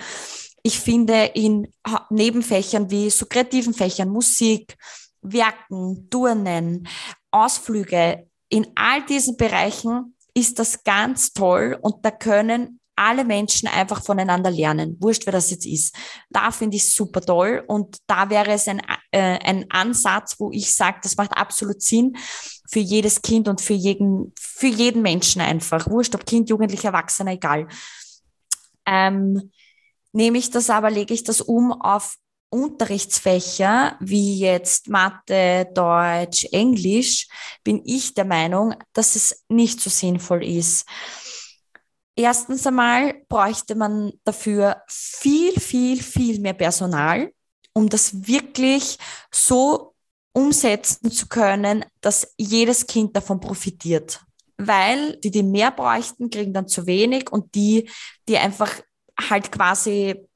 [0.64, 1.68] ich finde in
[2.10, 4.78] Nebenfächern wie so kreativen Fächern, Musik,
[5.22, 6.88] Werken, Turnen,
[7.32, 14.04] Ausflüge, in all diesen Bereichen ist das ganz toll und da können alle Menschen einfach
[14.04, 14.98] voneinander lernen.
[15.00, 15.96] Wurscht, wer das jetzt ist.
[16.30, 18.82] Da finde ich super toll und da wäre es ein,
[19.12, 22.18] äh, ein Ansatz, wo ich sage, das macht absolut Sinn
[22.70, 25.90] für jedes Kind und für jeden, für jeden Menschen einfach.
[25.90, 27.68] Wurscht, ob Kind, Jugendlicher, Erwachsener, egal.
[28.86, 29.52] Ähm,
[30.12, 32.16] Nehme ich das aber, lege ich das um auf
[32.50, 37.28] Unterrichtsfächer wie jetzt Mathe, Deutsch, Englisch,
[37.64, 40.88] bin ich der Meinung, dass es nicht so sinnvoll ist.
[42.20, 47.32] Erstens einmal bräuchte man dafür viel, viel, viel mehr Personal,
[47.72, 48.98] um das wirklich
[49.32, 49.96] so
[50.34, 54.20] umsetzen zu können, dass jedes Kind davon profitiert.
[54.58, 57.90] Weil die, die mehr bräuchten, kriegen dann zu wenig und die,
[58.28, 58.82] die einfach
[59.30, 60.28] halt quasi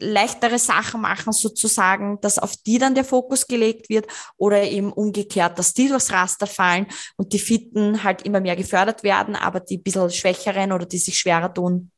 [0.00, 5.58] leichtere Sachen machen sozusagen, dass auf die dann der Fokus gelegt wird oder eben umgekehrt,
[5.58, 6.86] dass die durchs Raster fallen
[7.16, 11.18] und die Fitten halt immer mehr gefördert werden, aber die bisschen schwächeren oder die sich
[11.18, 11.90] schwerer tun,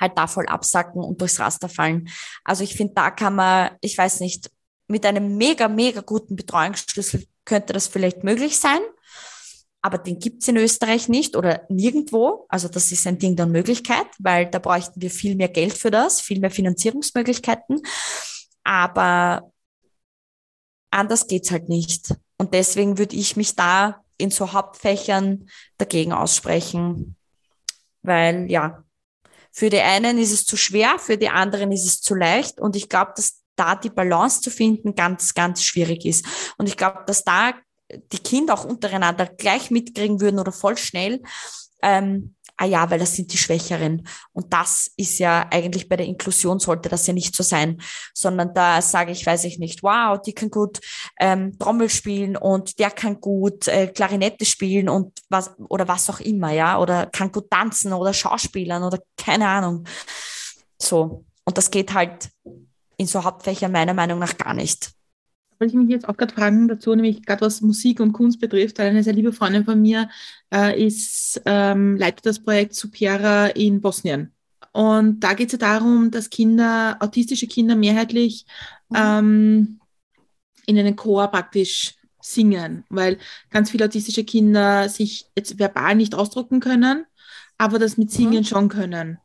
[0.00, 2.08] halt da voll absacken und durchs Raster fallen.
[2.44, 4.50] Also ich finde, da kann man, ich weiß nicht,
[4.86, 8.80] mit einem mega, mega guten Betreuungsschlüssel könnte das vielleicht möglich sein
[9.88, 12.44] aber den gibt's in Österreich nicht oder nirgendwo.
[12.50, 15.90] Also das ist ein Ding der Möglichkeit, weil da bräuchten wir viel mehr Geld für
[15.90, 17.80] das, viel mehr Finanzierungsmöglichkeiten.
[18.64, 19.50] Aber
[20.90, 22.14] anders geht's halt nicht.
[22.36, 27.16] Und deswegen würde ich mich da in so Hauptfächern dagegen aussprechen.
[28.02, 28.84] Weil ja,
[29.52, 32.60] für die einen ist es zu schwer, für die anderen ist es zu leicht.
[32.60, 36.26] Und ich glaube, dass da die Balance zu finden ganz, ganz schwierig ist.
[36.58, 37.54] Und ich glaube, dass da
[38.12, 41.22] die Kinder auch untereinander gleich mitkriegen würden oder voll schnell,
[41.82, 44.06] ähm, ah ja, weil das sind die Schwächeren.
[44.32, 47.80] Und das ist ja eigentlich bei der Inklusion sollte das ja nicht so sein,
[48.12, 50.80] sondern da sage ich, weiß ich nicht, wow, die kann gut
[51.20, 56.20] ähm, Trommel spielen und der kann gut äh, Klarinette spielen und was oder was auch
[56.20, 59.84] immer, ja, oder kann gut tanzen oder Schauspielern oder keine Ahnung.
[60.78, 61.24] So.
[61.44, 62.28] Und das geht halt
[62.98, 64.90] in so Hauptfächern meiner Meinung nach gar nicht
[65.58, 68.80] wollte ich mich jetzt auch gerade fragen dazu, nämlich gerade was Musik und Kunst betrifft.
[68.80, 70.08] Eine sehr liebe Freundin von mir
[70.52, 74.32] äh, ist, ähm, leitet das Projekt Supera in Bosnien.
[74.72, 78.46] Und da geht es ja darum, dass Kinder, autistische Kinder mehrheitlich
[78.88, 78.96] mhm.
[78.96, 79.80] ähm,
[80.66, 83.18] in einen Chor praktisch singen, weil
[83.50, 87.06] ganz viele autistische Kinder sich jetzt verbal nicht ausdrucken können,
[87.56, 88.44] aber das mit Singen mhm.
[88.44, 89.18] schon können.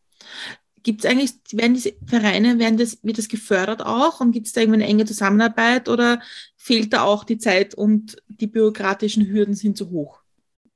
[0.83, 4.53] Gibt es eigentlich, werden diese Vereine, werden das, wird das gefördert auch und gibt es
[4.53, 6.21] da irgendwie eine enge Zusammenarbeit oder
[6.57, 10.23] fehlt da auch die Zeit und die bürokratischen Hürden sind zu hoch?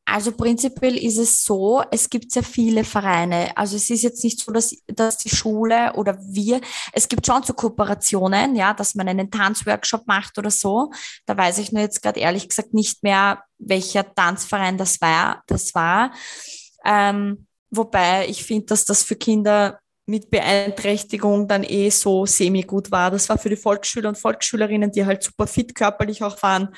[0.09, 3.51] Also prinzipiell ist es so, es gibt sehr viele Vereine.
[3.57, 6.61] Also es ist jetzt nicht so, dass, dass die Schule oder wir,
[6.93, 10.93] es gibt schon so Kooperationen, ja, dass man einen Tanzworkshop macht oder so.
[11.25, 15.43] Da weiß ich nur jetzt gerade ehrlich gesagt nicht mehr, welcher Tanzverein das war.
[15.47, 16.13] Das war.
[16.85, 19.77] Ähm, wobei ich finde, dass das für Kinder
[20.07, 23.11] mit Beeinträchtigung dann eh so semi-gut war.
[23.11, 26.73] Das war für die Volksschüler und Volksschülerinnen, die halt super fit körperlich auch waren,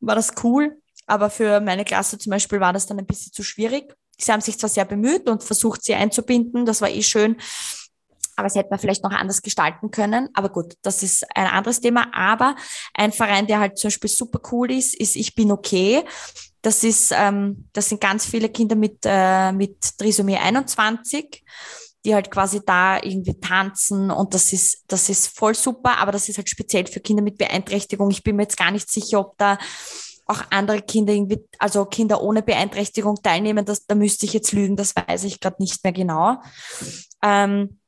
[0.00, 0.76] war das cool.
[1.06, 3.94] Aber für meine Klasse zum Beispiel war das dann ein bisschen zu schwierig.
[4.18, 6.66] Sie haben sich zwar sehr bemüht und versucht, sie einzubinden.
[6.66, 7.36] Das war eh schön.
[8.36, 10.28] Aber es hätte man vielleicht noch anders gestalten können.
[10.34, 12.08] Aber gut, das ist ein anderes Thema.
[12.12, 12.56] Aber
[12.92, 16.04] ein Verein, der halt zum Beispiel super cool ist, ist Ich bin okay.
[16.60, 21.42] Das ist, ähm, das sind ganz viele Kinder mit, äh, mit Trisomie 21
[22.06, 26.28] die halt quasi da irgendwie tanzen und das ist, das ist voll super, aber das
[26.28, 28.10] ist halt speziell für Kinder mit Beeinträchtigung.
[28.10, 29.58] Ich bin mir jetzt gar nicht sicher, ob da
[30.26, 34.76] auch andere Kinder irgendwie, also Kinder ohne Beeinträchtigung teilnehmen, das, da müsste ich jetzt lügen,
[34.76, 36.36] das weiß ich gerade nicht mehr genau.
[37.22, 37.80] Ähm,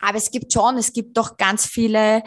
[0.00, 2.22] aber es gibt schon, es gibt doch ganz viele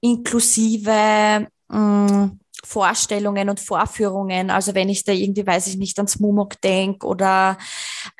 [0.00, 4.50] inklusive mh, mm, Vorstellungen und Vorführungen.
[4.50, 7.58] Also wenn ich da irgendwie, weiß ich nicht, ans Mumok denke oder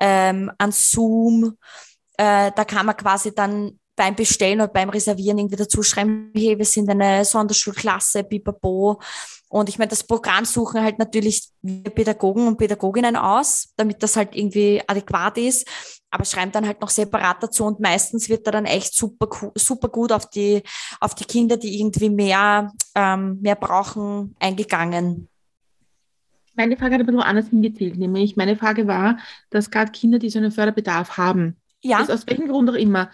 [0.01, 1.57] ähm, an Zoom
[2.17, 6.59] äh, da kann man quasi dann beim Bestellen oder beim Reservieren irgendwie dazu schreiben, hey,
[6.59, 9.01] wir sind eine Sonderschulklasse, bipapo.
[9.49, 11.49] Und ich meine, das Programm suchen halt natürlich
[11.95, 15.69] Pädagogen und Pädagoginnen aus, damit das halt irgendwie adäquat ist,
[16.11, 19.89] aber schreiben dann halt noch separat dazu und meistens wird da dann echt super, super
[19.89, 20.63] gut auf die,
[20.99, 25.29] auf die Kinder, die irgendwie mehr, ähm, mehr brauchen, eingegangen.
[26.57, 29.19] Meine Frage hat ein bisschen anders hingezählt, nämlich meine Frage war,
[29.51, 32.01] dass gerade Kinder, die so einen Förderbedarf haben, ja.
[32.01, 33.11] aus welchem Grund auch immer,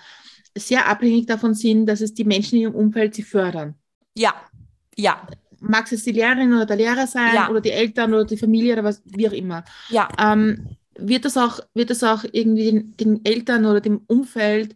[0.57, 3.75] sehr abhängig davon sind, dass es die Menschen in ihrem Umfeld sie fördern.
[4.15, 4.35] Ja,
[4.97, 5.27] ja.
[5.61, 7.51] Mag es die Lehrerin oder der Lehrer sein ja.
[7.51, 9.65] oder die Eltern oder die Familie oder was, wie auch immer.
[9.91, 10.09] Ja.
[10.19, 14.75] Ähm, wird, das auch, wird das auch irgendwie den, den, Eltern oder dem Umfeld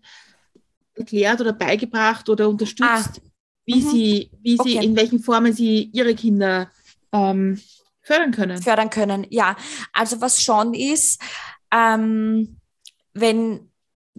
[0.95, 3.31] erklärt oder beigebracht oder unterstützt, ah.
[3.67, 3.91] wie mhm.
[3.91, 4.79] sie, wie okay.
[4.81, 6.71] sie, in welchen Formen sie ihre Kinder
[7.13, 7.61] ähm,
[8.03, 8.63] fördern können?
[8.63, 9.57] Fördern können, ja.
[9.93, 11.21] Also was schon ist,
[11.73, 12.59] ähm,
[13.15, 13.71] wenn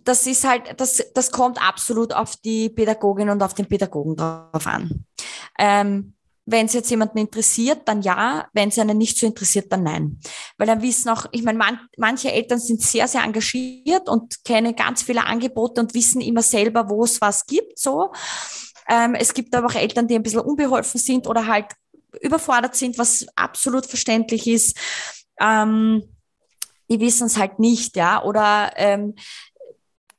[0.05, 4.67] das ist halt, das, das kommt absolut auf die Pädagogin und auf den Pädagogen drauf
[4.67, 5.05] an.
[5.59, 6.13] Ähm,
[6.45, 8.47] wenn es jetzt jemanden interessiert, dann ja.
[8.53, 10.19] Wenn es einen nicht so interessiert, dann nein.
[10.57, 14.75] Weil dann wissen auch, ich meine, man, manche Eltern sind sehr, sehr engagiert und kennen
[14.75, 18.11] ganz viele Angebote und wissen immer selber, wo es was gibt, so.
[18.87, 21.65] Ähm, es gibt aber auch Eltern, die ein bisschen unbeholfen sind oder halt
[22.21, 24.77] überfordert sind, was absolut verständlich ist.
[25.41, 26.03] Ähm,
[26.89, 28.23] die wissen es halt nicht, ja.
[28.23, 29.15] Oder ähm,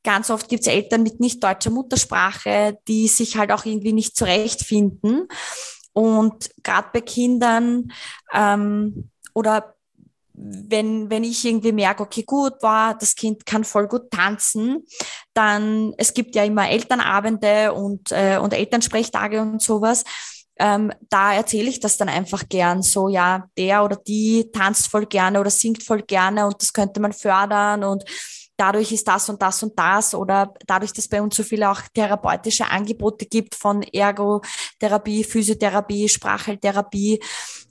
[0.06, 4.16] Ganz oft gibt es Eltern mit nicht deutscher Muttersprache, die sich halt auch irgendwie nicht
[4.16, 5.26] zurechtfinden.
[5.92, 7.90] Und gerade bei Kindern
[8.32, 9.74] ähm, oder
[10.32, 14.86] wenn, wenn ich irgendwie merke, okay, gut, wow, das Kind kann voll gut tanzen,
[15.34, 20.04] dann, es gibt ja immer Elternabende und, äh, und Elternsprechtage und sowas.
[20.56, 25.06] Ähm, da erzähle ich das dann einfach gern so, ja, der oder die tanzt voll
[25.06, 28.04] gerne oder singt voll gerne und das könnte man fördern und
[28.56, 31.80] dadurch ist das und das und das oder dadurch, dass bei uns so viele auch
[31.94, 37.20] therapeutische Angebote gibt von Ergotherapie, Physiotherapie, Sprachheiltherapie,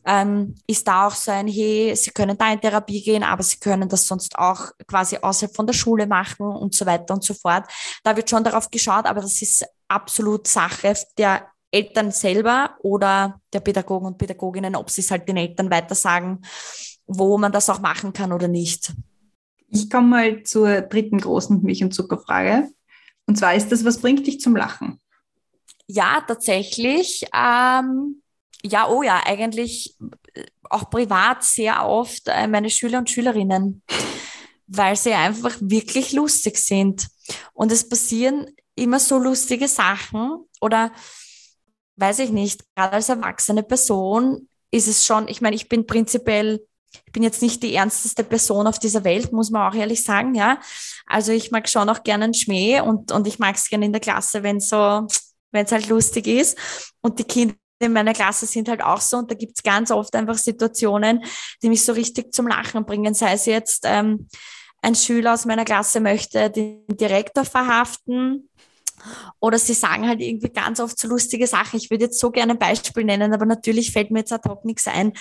[0.06, 3.58] ähm, ist da auch so ein, hey, Sie können da in Therapie gehen, aber Sie
[3.58, 7.34] können das sonst auch quasi außerhalb von der Schule machen und so weiter und so
[7.34, 7.66] fort.
[8.04, 13.60] Da wird schon darauf geschaut, aber das ist absolut Sache der Eltern selber oder der
[13.60, 16.42] Pädagogen und Pädagoginnen, ob sie es halt den Eltern weiter sagen,
[17.08, 18.94] wo man das auch machen kann oder nicht.
[19.76, 22.70] Ich komme mal zur dritten großen Milch- und Zuckerfrage.
[23.28, 25.00] Und zwar ist das, was bringt dich zum Lachen?
[25.88, 27.26] ja, tatsächlich.
[27.34, 28.22] Ähm,
[28.64, 29.96] ja, oh ja, eigentlich
[30.34, 33.84] äh, auch privat sehr oft äh, meine Schüler und Schülerinnen,
[34.68, 37.08] weil sie einfach wirklich lustig sind.
[37.54, 40.92] Und es passieren immer so lustige Sachen oder
[41.98, 46.66] weiß ich nicht, gerade als erwachsene Person ist es schon, ich meine, ich bin prinzipiell,
[47.06, 50.36] ich bin jetzt nicht die ernsteste Person auf dieser Welt, muss man auch ehrlich sagen,
[50.36, 50.60] ja.
[51.06, 53.92] Also ich mag schon auch gerne einen Schmäh und, und ich mag es gerne in
[53.94, 55.08] der Klasse, wenn so,
[55.52, 56.58] wenn es halt lustig ist.
[57.02, 59.92] Und die Kinder in meiner Klasse sind halt auch so und da gibt es ganz
[59.92, 61.24] oft einfach Situationen,
[61.62, 64.28] die mich so richtig zum Lachen bringen, sei es jetzt ähm,
[64.82, 68.50] ein Schüler aus meiner Klasse möchte den Direktor verhaften
[69.40, 71.78] oder sie sagen halt irgendwie ganz oft so lustige Sachen.
[71.78, 74.66] Ich würde jetzt so gerne ein Beispiel nennen, aber natürlich fällt mir jetzt ad hoc
[74.66, 75.14] nichts ein.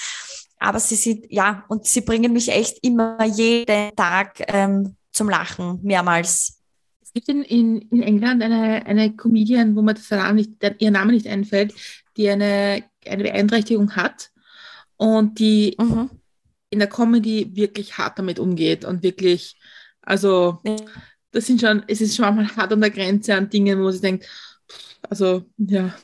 [0.64, 5.80] Aber sie sind, ja, und sie bringen mich echt immer jeden Tag ähm, zum Lachen,
[5.82, 6.60] mehrmals.
[7.02, 10.90] Es gibt in, in, in England eine, eine Comedian, wo mir das nicht, der, ihr
[10.90, 11.74] Name nicht einfällt,
[12.16, 14.30] die eine, eine Beeinträchtigung hat
[14.96, 16.10] und die mhm.
[16.70, 19.56] in der Comedy wirklich hart damit umgeht und wirklich,
[20.02, 20.76] also ja
[21.34, 24.00] das sind schon, es ist schon manchmal hart an der Grenze an Dingen, wo sie
[24.00, 24.26] denkt,
[25.02, 25.94] also ja.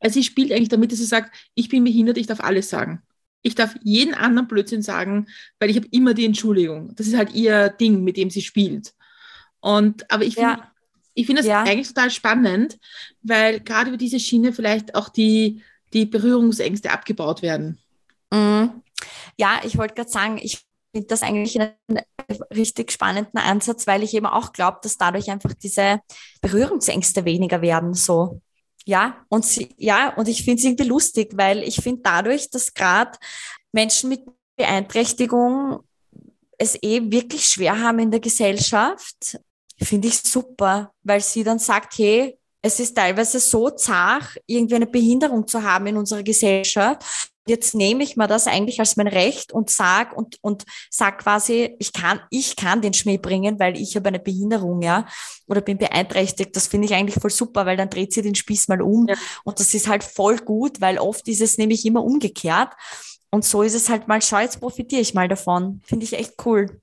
[0.00, 3.02] Also sie spielt eigentlich damit, dass sie sagt, ich bin behindert, ich darf alles sagen.
[3.42, 5.26] Ich darf jeden anderen Blödsinn sagen,
[5.58, 6.94] weil ich habe immer die Entschuldigung.
[6.96, 8.92] Das ist halt ihr Ding, mit dem sie spielt.
[9.60, 10.72] Und aber ich finde ja.
[11.14, 11.62] ich finde das ja.
[11.62, 12.78] eigentlich total spannend,
[13.22, 15.62] weil gerade über diese Schiene vielleicht auch die,
[15.92, 17.78] die Berührungsängste abgebaut werden.
[18.32, 18.82] Mhm.
[19.38, 20.60] Ja, ich wollte gerade sagen, ich
[20.92, 21.72] finde das eigentlich einen
[22.54, 26.00] richtig spannenden Ansatz, weil ich eben auch glaube, dass dadurch einfach diese
[26.40, 28.40] Berührungsängste weniger werden, so.
[28.86, 32.72] Ja, und sie, ja, und ich finde es irgendwie lustig, weil ich finde dadurch, dass
[32.72, 33.18] gerade
[33.72, 34.22] Menschen mit
[34.56, 35.80] Beeinträchtigung
[36.58, 39.38] es eh wirklich schwer haben in der Gesellschaft,
[39.80, 44.86] finde ich super, weil sie dann sagt, hey, es ist teilweise so zart, irgendwie eine
[44.86, 49.52] Behinderung zu haben in unserer Gesellschaft jetzt nehme ich mir das eigentlich als mein Recht
[49.52, 53.96] und sag und, und sag quasi, ich kann, ich kann den Schmäh bringen, weil ich
[53.96, 55.06] habe eine Behinderung, ja,
[55.46, 56.54] oder bin beeinträchtigt.
[56.54, 59.06] Das finde ich eigentlich voll super, weil dann dreht sie den Spieß mal um.
[59.08, 59.16] Ja.
[59.44, 62.72] Und das ist halt voll gut, weil oft ist es nämlich immer umgekehrt.
[63.30, 65.80] Und so ist es halt mal, schau, jetzt profitiere ich mal davon.
[65.84, 66.80] Finde ich echt cool.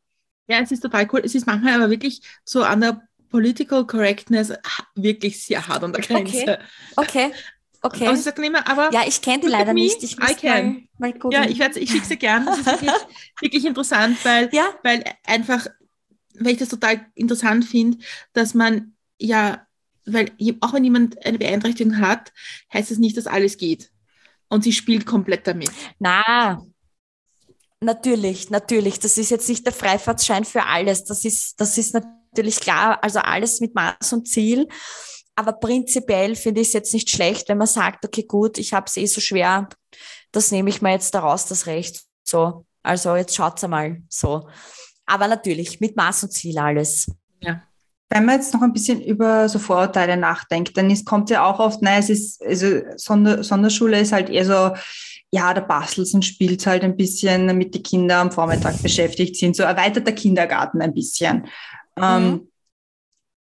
[0.47, 1.21] Ja, es ist total cool.
[1.23, 4.53] Es ist manchmal aber wirklich so an der Political Correctness
[4.95, 6.59] wirklich sehr hart an der Grenze.
[6.95, 7.27] Okay.
[7.27, 7.31] okay.
[7.81, 8.07] Okay.
[8.07, 8.91] Und ich sage immer, aber.
[8.91, 10.01] Ja, ich kenne die leider nicht.
[10.03, 10.87] Ich muss I can.
[10.97, 12.45] Mal, mal ja, ich, ich schicke sie gern.
[12.45, 12.91] Das ist wirklich,
[13.41, 14.69] wirklich interessant, weil, ja?
[14.83, 15.67] weil einfach,
[16.35, 17.97] weil ich das total interessant finde,
[18.33, 19.65] dass man ja,
[20.05, 22.31] weil auch wenn jemand eine Beeinträchtigung hat,
[22.73, 23.91] heißt das nicht, dass alles geht.
[24.49, 25.69] Und sie spielt komplett damit.
[25.99, 26.61] Na,
[27.81, 28.99] natürlich, natürlich.
[28.99, 31.03] Das ist jetzt nicht der Freifahrtschein für alles.
[31.03, 33.03] Das ist, das ist natürlich klar.
[33.03, 34.67] Also alles mit Maß und Ziel.
[35.37, 38.87] Aber prinzipiell finde ich es jetzt nicht schlecht, wenn man sagt, okay, gut, ich habe
[38.87, 39.69] es eh so schwer,
[40.31, 42.01] das nehme ich mir jetzt daraus, das Recht.
[42.23, 44.49] So, also jetzt schaut's einmal so.
[45.05, 47.11] Aber natürlich mit Maß und Ziel alles.
[47.39, 47.61] Ja.
[48.09, 51.59] Wenn man jetzt noch ein bisschen über so Vorurteile nachdenkt, dann ist, kommt ja auch
[51.59, 54.75] oft, nein, es ist, also Sonder, Sonderschule ist halt eher so,
[55.29, 59.55] ja, der bastelt und spielt halt ein bisschen, damit die Kinder am Vormittag beschäftigt sind,
[59.55, 61.45] so erweiterter Kindergarten ein bisschen.
[61.95, 62.03] Mhm.
[62.03, 62.51] Ähm,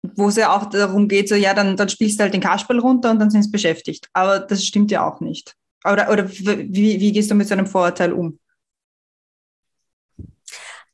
[0.03, 2.81] wo es ja auch darum geht, so ja, dann, dann spielst du halt den Kasperl
[2.81, 4.09] runter und dann sind sie beschäftigt.
[4.13, 5.55] Aber das stimmt ja auch nicht.
[5.85, 8.39] Oder, oder wie, wie gehst du mit so einem Vorurteil um?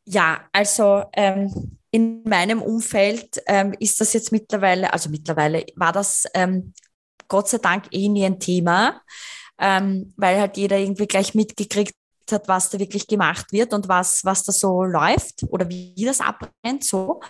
[0.05, 6.25] Ja, also ähm, in meinem Umfeld ähm, ist das jetzt mittlerweile, also mittlerweile war das
[6.35, 6.73] ähm,
[7.29, 9.03] Gott sei Dank eh nie ein Thema,
[9.59, 11.95] ähm, weil halt jeder irgendwie gleich mitgekriegt
[12.31, 16.21] hat, was da wirklich gemacht wird und was, was da so läuft oder wie das
[16.21, 17.21] abbrennt, so.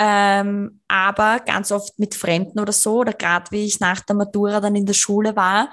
[0.00, 4.60] Ähm, aber ganz oft mit Fremden oder so, oder gerade wie ich nach der Matura
[4.60, 5.70] dann in der Schule war,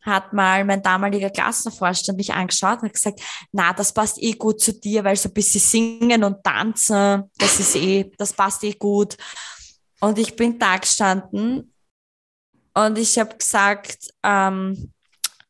[0.00, 3.20] hat mal mein damaliger Klassenvorstand mich angeschaut und gesagt,
[3.52, 7.60] na, das passt eh gut zu dir, weil so ein bisschen singen und tanzen, das
[7.60, 9.16] ist eh, das passt eh gut.
[10.00, 11.72] Und ich bin da gestanden
[12.72, 14.92] und ich habe gesagt, ähm,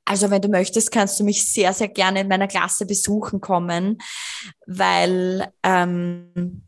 [0.05, 3.99] also wenn du möchtest, kannst du mich sehr, sehr gerne in meiner Klasse besuchen kommen,
[4.66, 6.62] weil ähm,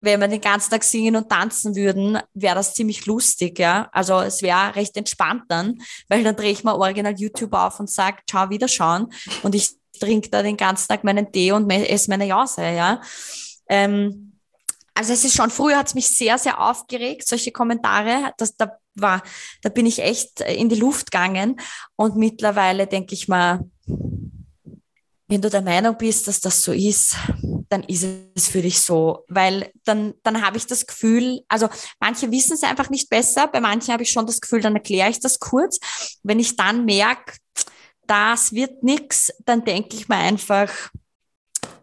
[0.00, 3.88] wenn wir den ganzen Tag singen und tanzen würden, wäre das ziemlich lustig, ja.
[3.92, 5.78] Also es wäre recht entspannt dann,
[6.08, 9.12] weil dann drehe ich mal original YouTube auf und sage, ciao, wiederschauen.
[9.42, 13.00] Und ich trinke da den ganzen Tag meinen Tee und esse meine Jause, ja.
[13.68, 14.26] Ähm,
[14.94, 18.32] also es ist schon, früher hat es mich sehr, sehr aufgeregt, solche Kommentare.
[18.38, 19.22] Das, da war,
[19.62, 21.60] da bin ich echt in die Luft gegangen.
[21.96, 23.68] Und mittlerweile denke ich mal,
[25.28, 27.16] wenn du der Meinung bist, dass das so ist,
[27.68, 29.24] dann ist es für dich so.
[29.28, 31.68] Weil dann, dann habe ich das Gefühl, also
[32.00, 35.10] manche wissen es einfach nicht besser, bei manchen habe ich schon das Gefühl, dann erkläre
[35.10, 35.78] ich das kurz.
[36.22, 37.34] Wenn ich dann merke,
[38.06, 40.70] das wird nichts, dann denke ich mir einfach,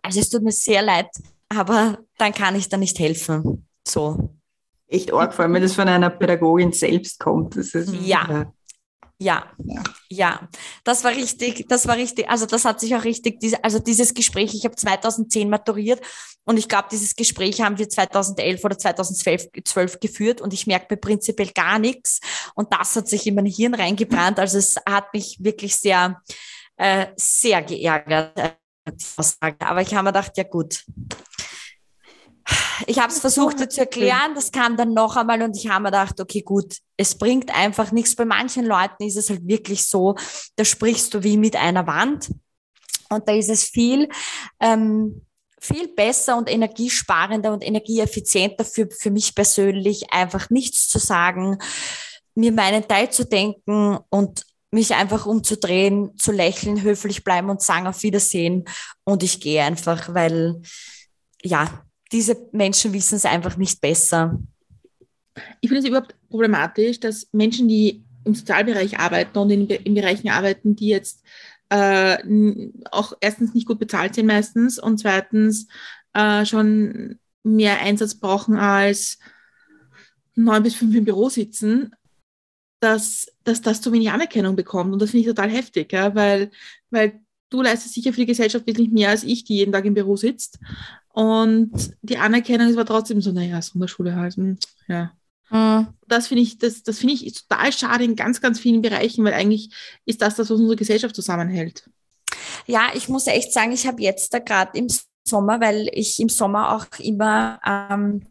[0.01, 1.09] also es tut mir sehr leid,
[1.49, 3.67] aber dann kann ich da nicht helfen.
[3.87, 4.29] So.
[4.87, 7.57] Echt arg, vor allem wenn das von einer Pädagogin selbst kommt.
[7.57, 8.27] Das ist, ja.
[8.29, 8.53] Ja,
[10.09, 10.49] ja,
[10.83, 14.53] das war richtig, das war richtig, also das hat sich auch richtig, also dieses Gespräch,
[14.53, 16.01] ich habe 2010 maturiert
[16.45, 20.97] und ich glaube, dieses Gespräch haben wir 2011 oder 2012 geführt und ich merke mir
[20.97, 22.19] prinzipiell gar nichts
[22.55, 26.21] und das hat sich in mein Hirn reingebrannt, also es hat mich wirklich sehr,
[26.77, 28.51] äh, sehr geärgert, äh,
[29.59, 30.83] aber ich habe mir gedacht, ja gut,
[32.87, 35.89] ich habe es versucht zu erklären, das kam dann noch einmal und ich habe mir
[35.89, 38.15] gedacht, okay, gut, es bringt einfach nichts.
[38.15, 40.15] Bei manchen Leuten ist es halt wirklich so,
[40.55, 42.29] da sprichst du wie mit einer Wand
[43.09, 44.09] und da ist es viel,
[44.59, 45.25] ähm,
[45.59, 51.57] viel besser und energiesparender und energieeffizienter für, für mich persönlich, einfach nichts zu sagen,
[52.35, 57.87] mir meinen Teil zu denken und mich einfach umzudrehen, zu lächeln, höflich bleiben und sagen
[57.87, 58.65] auf Wiedersehen
[59.03, 60.61] und ich gehe einfach, weil
[61.43, 64.39] ja, diese Menschen wissen es einfach nicht besser.
[65.61, 70.29] Ich finde es überhaupt problematisch, dass Menschen, die im Sozialbereich arbeiten und in, in Bereichen
[70.29, 71.23] arbeiten, die jetzt
[71.69, 72.17] äh,
[72.91, 75.67] auch erstens nicht gut bezahlt sind meistens und zweitens
[76.13, 79.17] äh, schon mehr Einsatz brauchen als
[80.35, 81.91] neun bis fünf im Büro sitzen,
[82.79, 84.93] dass, dass das zu wenig Anerkennung bekommt.
[84.93, 86.51] Und das finde ich total heftig, ja, weil,
[86.89, 87.22] weil
[87.53, 90.17] du leistest sicher für die Gesellschaft wirklich mehr als ich, die jeden Tag im Büro
[90.17, 90.59] sitzt.
[91.13, 95.11] Und die Anerkennung ist aber trotzdem so, naja, Sonderschule halt, hm, ja.
[95.51, 95.87] Mhm.
[96.07, 99.33] Das finde ich, das, das finde ich total schade in ganz, ganz vielen Bereichen, weil
[99.33, 99.69] eigentlich
[100.05, 101.89] ist das das, was unsere Gesellschaft zusammenhält.
[102.65, 104.87] Ja, ich muss echt sagen, ich habe jetzt da gerade im
[105.23, 108.25] Sommer, weil ich im Sommer auch immer ähm,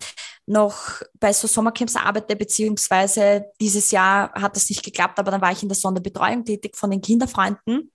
[0.47, 5.53] noch bei so Sommercamps arbeite, beziehungsweise dieses Jahr hat das nicht geklappt, aber dann war
[5.53, 7.91] ich in der Sonderbetreuung tätig von den Kinderfreunden.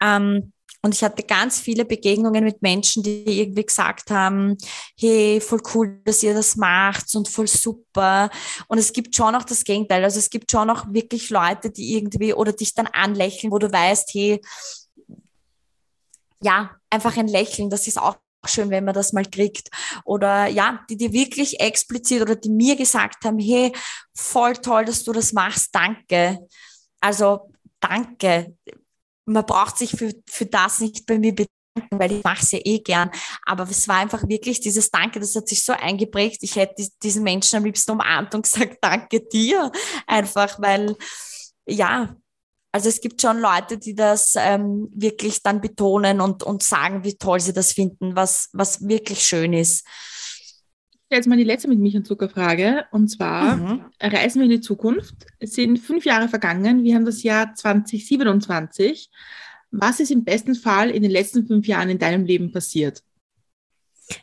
[0.00, 4.56] Ähm, und ich hatte ganz viele Begegnungen mit Menschen, die irgendwie gesagt haben,
[4.96, 8.30] hey, voll cool, dass ihr das macht und voll super.
[8.68, 10.04] Und es gibt schon auch das Gegenteil.
[10.04, 13.72] Also es gibt schon auch wirklich Leute, die irgendwie oder dich dann anlächeln, wo du
[13.72, 14.40] weißt, hey,
[16.40, 19.68] ja, einfach ein Lächeln, das ist auch schön, wenn man das mal kriegt.
[20.04, 23.72] Oder ja, die dir wirklich explizit oder die mir gesagt haben, hey,
[24.14, 26.38] voll toll, dass du das machst, danke.
[27.00, 28.54] Also danke
[29.28, 32.58] man braucht sich für, für das nicht bei mir bedanken, weil ich mache es ja
[32.64, 33.10] eh gern.
[33.44, 36.42] Aber es war einfach wirklich dieses Danke, das hat sich so eingeprägt.
[36.42, 39.70] Ich hätte diesen Menschen am liebsten umarmt und gesagt, danke dir.
[40.06, 40.96] Einfach, weil,
[41.66, 42.16] ja,
[42.78, 47.16] also es gibt schon Leute, die das ähm, wirklich dann betonen und, und sagen, wie
[47.16, 49.84] toll sie das finden, was, was wirklich schön ist.
[51.10, 52.84] Jetzt mal die letzte mit Milch und Zuckerfrage.
[52.92, 53.84] Und zwar mhm.
[54.00, 55.26] reisen wir in die Zukunft.
[55.40, 56.84] Es sind fünf Jahre vergangen.
[56.84, 59.10] Wir haben das Jahr 2027.
[59.72, 63.02] Was ist im besten Fall in den letzten fünf Jahren in deinem Leben passiert?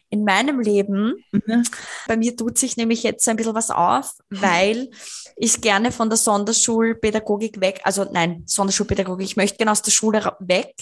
[0.10, 1.64] In meinem Leben, mhm.
[2.08, 4.90] bei mir tut sich nämlich jetzt ein bisschen was auf, weil
[5.36, 10.34] ich gerne von der Sonderschulpädagogik weg, also nein, Sonderschulpädagogik, ich möchte gerne aus der Schule
[10.40, 10.74] weg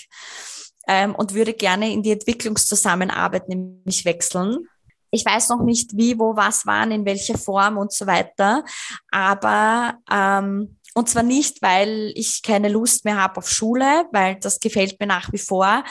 [0.88, 4.68] ähm, und würde gerne in die Entwicklungszusammenarbeit nämlich wechseln
[5.14, 8.66] ich weiß noch nicht, wie, wo, was, wann, in welcher Form und so weiter.
[9.12, 14.60] Aber ähm, und zwar nicht, weil ich keine Lust mehr habe auf Schule, weil das
[14.60, 15.84] gefällt mir nach wie vor.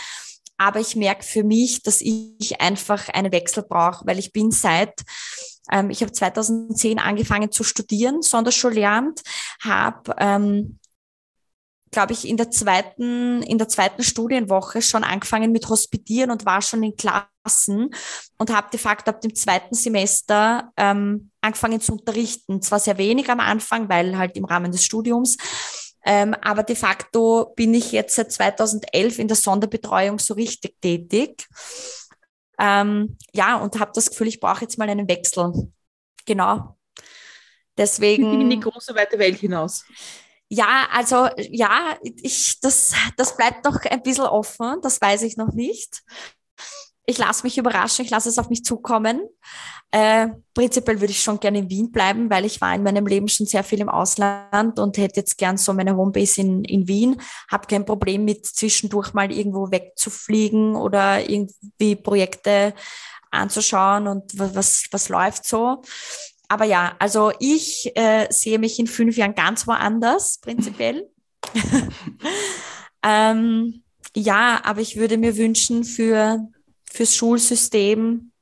[0.59, 5.03] Aber ich merke für mich, dass ich einfach einen Wechsel brauche, weil ich bin seit
[5.71, 9.23] ähm, ich habe 2010 angefangen zu studieren, Sonderschullehramt,
[9.63, 10.79] habe ähm,
[11.93, 16.63] glaube ich, in der zweiten, in der zweiten Studienwoche schon angefangen mit Hospitieren und war
[16.63, 17.91] schon in Klassen
[18.39, 22.63] und habe de facto ab dem zweiten Semester ähm, angefangen zu unterrichten.
[22.63, 25.37] Zwar sehr wenig am Anfang, weil halt im Rahmen des Studiums,
[26.05, 31.47] ähm, aber de facto bin ich jetzt seit 2011 in der Sonderbetreuung so richtig tätig.
[32.59, 35.53] Ähm, ja, und habe das Gefühl, ich brauche jetzt mal einen Wechsel.
[36.27, 36.77] Genau.
[37.77, 38.41] Deswegen.
[38.41, 39.85] In die große weite Welt hinaus.
[40.49, 45.53] Ja, also ja, ich, das, das bleibt noch ein bisschen offen, das weiß ich noch
[45.53, 46.03] nicht.
[47.07, 49.21] Ich lasse mich überraschen, ich lasse es auf mich zukommen.
[49.91, 53.29] Äh, prinzipiell würde ich schon gerne in Wien bleiben, weil ich war in meinem Leben
[53.29, 57.21] schon sehr viel im Ausland und hätte jetzt gern so meine Homebase in, in Wien.
[57.51, 62.73] Habe kein Problem mit zwischendurch mal irgendwo wegzufliegen oder irgendwie Projekte
[63.31, 65.83] anzuschauen und was, was läuft so
[66.53, 71.09] aber ja, also ich äh, sehe mich in fünf Jahren ganz woanders, prinzipiell.
[73.03, 73.83] ähm,
[74.15, 76.47] ja, aber ich würde mir wünschen für,
[76.93, 78.33] fürs Schulsystem,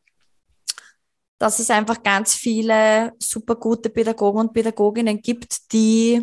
[1.38, 6.22] dass es einfach ganz viele super gute Pädagogen und Pädagoginnen gibt, die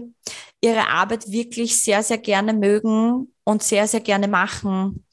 [0.62, 5.04] ihre Arbeit wirklich sehr, sehr gerne mögen und sehr, sehr gerne machen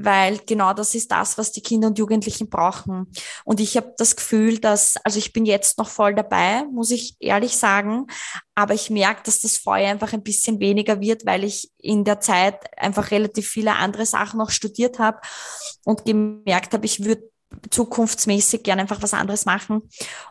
[0.00, 3.10] weil genau das ist das, was die Kinder und Jugendlichen brauchen.
[3.44, 7.16] Und ich habe das Gefühl, dass, also ich bin jetzt noch voll dabei, muss ich
[7.18, 8.06] ehrlich sagen,
[8.54, 12.20] aber ich merke, dass das Feuer einfach ein bisschen weniger wird, weil ich in der
[12.20, 15.18] Zeit einfach relativ viele andere Sachen noch studiert habe
[15.84, 17.28] und gemerkt habe, ich würde
[17.70, 19.88] zukunftsmäßig gerne einfach was anderes machen.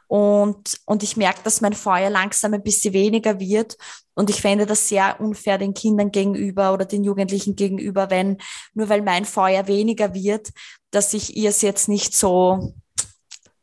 [0.07, 3.77] Und, und ich merke, dass mein Feuer langsam ein bisschen weniger wird.
[4.13, 8.37] Und ich fände das sehr unfair den Kindern gegenüber oder den Jugendlichen gegenüber, wenn
[8.73, 10.49] nur weil mein Feuer weniger wird,
[10.91, 12.73] dass ich ihr es jetzt nicht so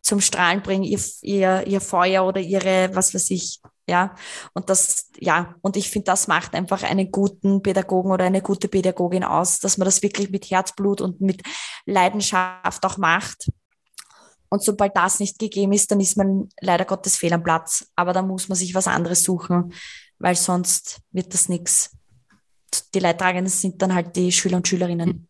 [0.01, 4.15] zum Strahlen bringe, ihr, ihr, ihr Feuer oder ihre, was weiß ich, ja.
[4.55, 8.69] Und das, ja, und ich finde, das macht einfach einen guten Pädagogen oder eine gute
[8.69, 11.43] Pädagogin aus, dass man das wirklich mit Herzblut und mit
[11.87, 13.51] Leidenschaft auch macht.
[14.49, 17.91] Und sobald das nicht gegeben ist, dann ist man leider Gottes fehl am Platz.
[17.97, 19.73] Aber da muss man sich was anderes suchen,
[20.19, 21.97] weil sonst wird das nichts.
[22.95, 25.29] Die Leidtragenden sind dann halt die Schüler und Schülerinnen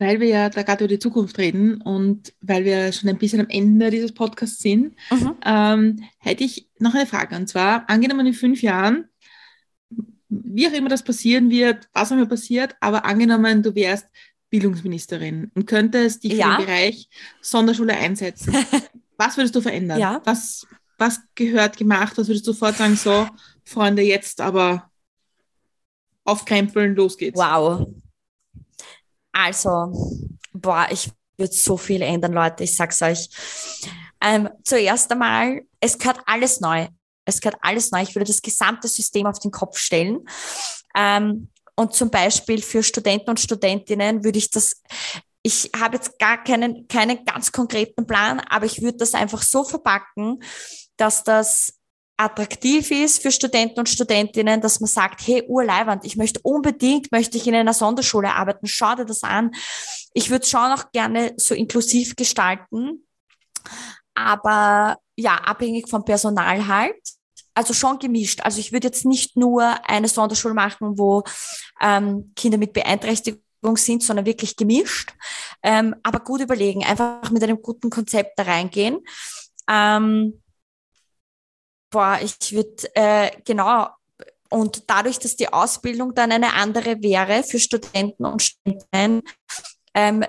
[0.00, 3.40] weil wir ja da gerade über die Zukunft reden und weil wir schon ein bisschen
[3.40, 5.34] am Ende dieses Podcasts sind, mhm.
[5.44, 7.36] ähm, hätte ich noch eine Frage.
[7.36, 9.10] Und zwar, angenommen in fünf Jahren,
[10.30, 14.06] wie auch immer das passieren wird, was auch immer passiert, aber angenommen, du wärst
[14.48, 16.52] Bildungsministerin und könntest dich ja.
[16.52, 17.10] für den Bereich
[17.42, 18.54] Sonderschule einsetzen.
[19.18, 20.00] was würdest du verändern?
[20.00, 20.22] Ja.
[20.24, 22.16] Was, was gehört gemacht?
[22.16, 23.28] Was würdest du sofort sagen, so,
[23.64, 24.90] Freunde, jetzt aber
[26.24, 27.38] aufkrempeln, los geht's?
[27.38, 27.86] Wow,
[29.32, 29.92] also,
[30.52, 33.28] boah, ich würde so viel ändern, Leute, ich sag's euch.
[34.22, 36.88] Ähm, zuerst einmal, es gehört alles neu.
[37.24, 38.02] Es gehört alles neu.
[38.02, 40.26] Ich würde das gesamte System auf den Kopf stellen.
[40.94, 44.82] Ähm, und zum Beispiel für Studenten und Studentinnen würde ich das,
[45.42, 49.64] ich habe jetzt gar keinen, keinen ganz konkreten Plan, aber ich würde das einfach so
[49.64, 50.42] verpacken,
[50.98, 51.79] dass das
[52.20, 57.38] attraktiv ist für Studenten und Studentinnen, dass man sagt, hey, urleiwand, ich möchte unbedingt, möchte
[57.38, 59.52] ich in einer Sonderschule arbeiten, schau dir das an.
[60.12, 63.06] Ich würde es schon auch gerne so inklusiv gestalten,
[64.14, 67.00] aber ja, abhängig vom Personal halt.
[67.54, 68.40] Also schon gemischt.
[68.42, 71.24] Also ich würde jetzt nicht nur eine Sonderschule machen, wo
[71.80, 75.14] ähm, Kinder mit Beeinträchtigung sind, sondern wirklich gemischt.
[75.62, 79.00] Ähm, aber gut überlegen, einfach mit einem guten Konzept da reingehen.
[79.68, 80.40] Ähm,
[81.90, 83.88] boah, ich würde, äh, genau,
[84.50, 89.22] und dadurch, dass die Ausbildung dann eine andere wäre für Studenten und Studentinnen,
[89.94, 90.24] ähm,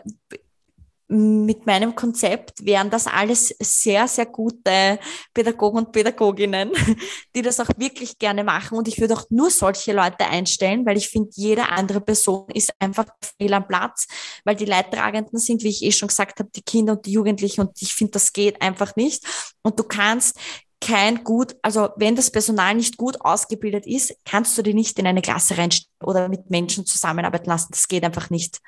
[1.12, 4.98] mit meinem Konzept wären das alles sehr, sehr gute
[5.34, 6.72] Pädagogen und Pädagoginnen,
[7.36, 8.78] die das auch wirklich gerne machen.
[8.78, 12.72] Und ich würde auch nur solche Leute einstellen, weil ich finde, jede andere Person ist
[12.80, 13.08] einfach
[13.38, 14.08] fehl am Platz,
[14.46, 17.62] weil die Leidtragenden sind, wie ich eh schon gesagt habe, die Kinder und die Jugendlichen.
[17.62, 19.26] Und ich finde, das geht einfach nicht.
[19.64, 20.40] Und du kannst
[20.82, 25.08] kein gut, also wenn das Personal nicht gut ausgebildet ist, kannst du die nicht in
[25.08, 27.70] eine Klasse reinstellen oder mit Menschen zusammenarbeiten lassen.
[27.72, 28.60] Das geht einfach nicht,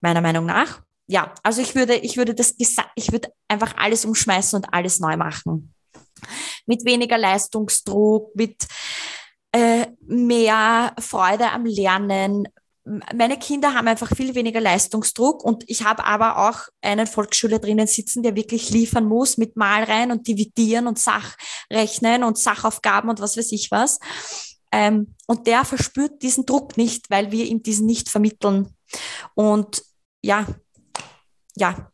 [0.00, 0.82] meiner Meinung nach.
[1.06, 5.16] Ja, also ich würde, ich würde das, ich würde einfach alles umschmeißen und alles neu
[5.16, 5.74] machen.
[6.64, 8.66] Mit weniger Leistungsdruck, mit
[9.52, 12.48] äh, mehr Freude am Lernen,
[12.84, 17.86] meine Kinder haben einfach viel weniger Leistungsdruck und ich habe aber auch einen Volksschüler drinnen
[17.86, 23.36] sitzen, der wirklich liefern muss mit Malreihen und Dividieren und Sachrechnen und Sachaufgaben und was
[23.36, 24.00] weiß ich was.
[24.72, 28.74] Ähm, und der verspürt diesen Druck nicht, weil wir ihm diesen nicht vermitteln.
[29.34, 29.82] Und
[30.22, 30.46] ja,
[31.54, 31.90] ja.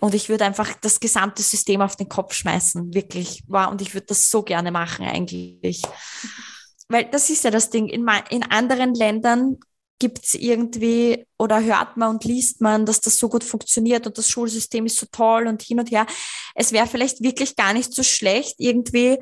[0.00, 3.44] Und ich würde einfach das gesamte System auf den Kopf schmeißen, wirklich.
[3.48, 5.82] Wow, und ich würde das so gerne machen eigentlich.
[6.88, 7.88] Weil das ist ja das Ding.
[7.88, 9.58] In, in anderen Ländern
[10.00, 14.18] gibt es irgendwie oder hört man und liest man, dass das so gut funktioniert und
[14.18, 16.06] das Schulsystem ist so toll und hin und her.
[16.56, 19.18] Es wäre vielleicht wirklich gar nicht so schlecht, irgendwie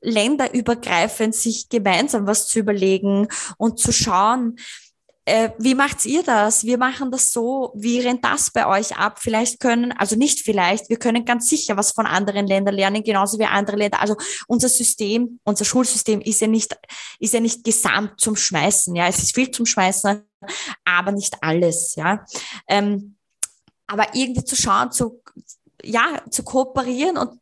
[0.00, 4.56] länderübergreifend sich gemeinsam was zu überlegen und zu schauen,
[5.24, 6.64] äh, wie macht's ihr das?
[6.64, 7.72] Wir machen das so.
[7.76, 9.20] Wie rennt das bei euch ab?
[9.20, 13.38] Vielleicht können, also nicht vielleicht, wir können ganz sicher was von anderen Ländern lernen, genauso
[13.38, 14.00] wie andere Länder.
[14.00, 14.16] Also
[14.48, 16.76] unser System, unser Schulsystem ist ja nicht,
[17.20, 18.96] ist ja nicht gesamt zum Schmeißen.
[18.96, 20.22] Ja, es ist viel zum Schmeißen,
[20.84, 21.94] aber nicht alles.
[21.94, 22.24] Ja,
[22.66, 23.16] ähm,
[23.86, 25.22] aber irgendwie zu schauen, zu,
[25.84, 27.38] ja, zu kooperieren und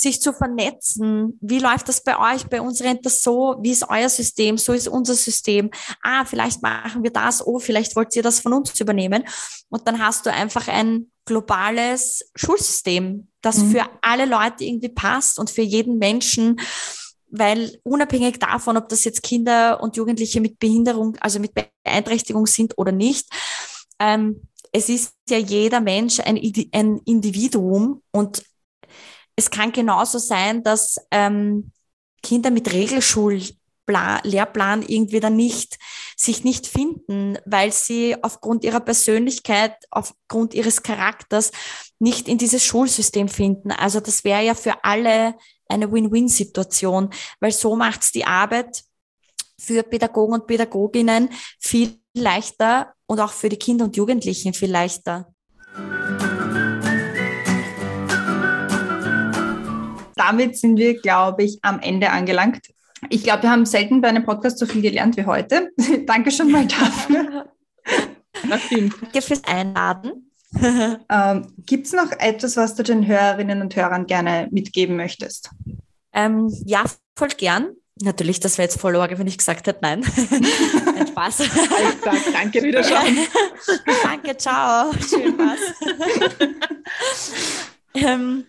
[0.00, 1.38] sich zu vernetzen.
[1.40, 2.44] Wie läuft das bei euch?
[2.46, 3.56] Bei uns rennt das so.
[3.60, 4.56] Wie ist euer System?
[4.56, 5.70] So ist unser System.
[6.02, 7.46] Ah, vielleicht machen wir das.
[7.46, 9.24] Oh, vielleicht wollt ihr das von uns übernehmen.
[9.68, 13.72] Und dann hast du einfach ein globales Schulsystem, das mhm.
[13.72, 16.60] für alle Leute irgendwie passt und für jeden Menschen
[17.32, 22.76] weil unabhängig davon, ob das jetzt Kinder und Jugendliche mit Behinderung, also mit Beeinträchtigung sind
[22.76, 23.28] oder nicht,
[24.00, 26.36] ähm, es ist ja jeder Mensch ein,
[26.72, 28.42] ein Individuum und
[29.40, 31.72] es kann genauso sein, dass ähm,
[32.22, 33.40] Kinder mit Regelschul
[34.22, 35.76] Lehrplan irgendwie dann nicht,
[36.16, 41.50] sich nicht finden, weil sie aufgrund ihrer Persönlichkeit, aufgrund ihres Charakters
[41.98, 43.72] nicht in dieses Schulsystem finden.
[43.72, 45.34] Also das wäre ja für alle
[45.68, 47.10] eine Win-Win-Situation,
[47.40, 48.84] weil so macht es die Arbeit
[49.58, 55.29] für Pädagogen und Pädagoginnen viel leichter und auch für die Kinder und Jugendlichen viel leichter.
[60.20, 62.60] Damit sind wir, glaube ich, am Ende angelangt.
[63.08, 65.70] Ich glaube, wir haben selten bei einem Podcast so viel gelernt wie heute.
[66.06, 67.46] Danke schon mal dafür.
[68.42, 70.30] Danke fürs Einladen.
[71.08, 75.48] ähm, Gibt es noch etwas, was du den Hörerinnen und Hörern gerne mitgeben möchtest?
[76.12, 76.84] Ähm, ja,
[77.16, 77.70] voll gern.
[78.02, 80.04] Natürlich, das wäre jetzt voll Orge, wenn ich gesagt hätte, nein.
[80.98, 81.38] Ein Spaß.
[81.38, 83.16] Sag, danke, wieder schauen.
[84.02, 84.92] danke, ciao.
[84.92, 85.60] Schön was.
[87.94, 88.44] ähm,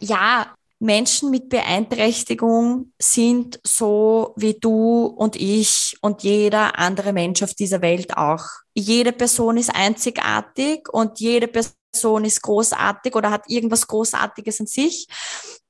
[0.00, 0.46] ja,
[0.82, 7.82] Menschen mit Beeinträchtigung sind so wie du und ich und jeder andere Mensch auf dieser
[7.82, 8.44] Welt auch.
[8.74, 15.06] Jede Person ist einzigartig und jede Person ist großartig oder hat irgendwas Großartiges an sich.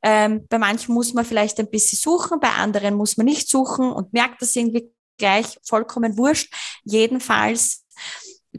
[0.03, 3.93] Ähm, bei manchen muss man vielleicht ein bisschen suchen, bei anderen muss man nicht suchen
[3.93, 6.55] und merkt das irgendwie gleich vollkommen wurscht.
[6.85, 7.85] Jedenfalls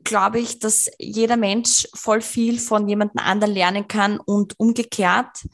[0.04, 5.46] glaube ich, dass jeder Mensch voll viel von jemandem anderen lernen kann und umgekehrt.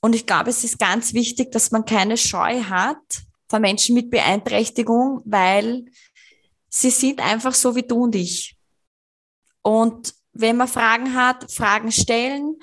[0.00, 4.10] Und ich glaube, es ist ganz wichtig, dass man keine Scheu hat vor Menschen mit
[4.10, 5.86] Beeinträchtigung, weil
[6.68, 8.56] sie sind einfach so wie du und ich.
[9.62, 12.56] Und wenn man Fragen hat, Fragen stellen.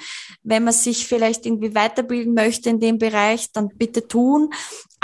[0.44, 4.50] Wenn man sich vielleicht irgendwie weiterbilden möchte in dem Bereich, dann bitte tun.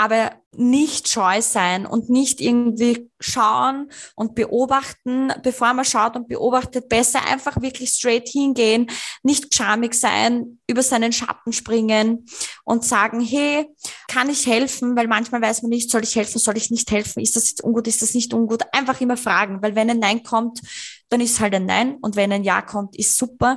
[0.02, 6.88] Aber nicht scheu sein und nicht irgendwie schauen und beobachten, bevor man schaut und beobachtet,
[6.88, 8.90] besser einfach wirklich straight hingehen,
[9.22, 12.26] nicht schamig sein, über seinen Schatten springen
[12.64, 13.68] und sagen, hey,
[14.08, 14.96] kann ich helfen?
[14.96, 17.20] Weil manchmal weiß man nicht, soll ich helfen, soll ich nicht helfen?
[17.20, 18.64] Ist das jetzt ungut, ist das nicht ungut?
[18.72, 20.62] Einfach immer fragen, weil wenn ein Nein kommt,
[21.10, 23.56] dann ist halt ein Nein und wenn ein Ja kommt, ist super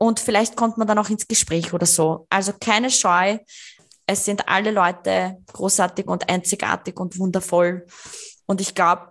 [0.00, 2.26] und vielleicht kommt man dann auch ins Gespräch oder so.
[2.28, 3.38] Also keine Scheu,
[4.06, 7.86] es sind alle Leute großartig und einzigartig und wundervoll.
[8.46, 9.08] Und ich glaube,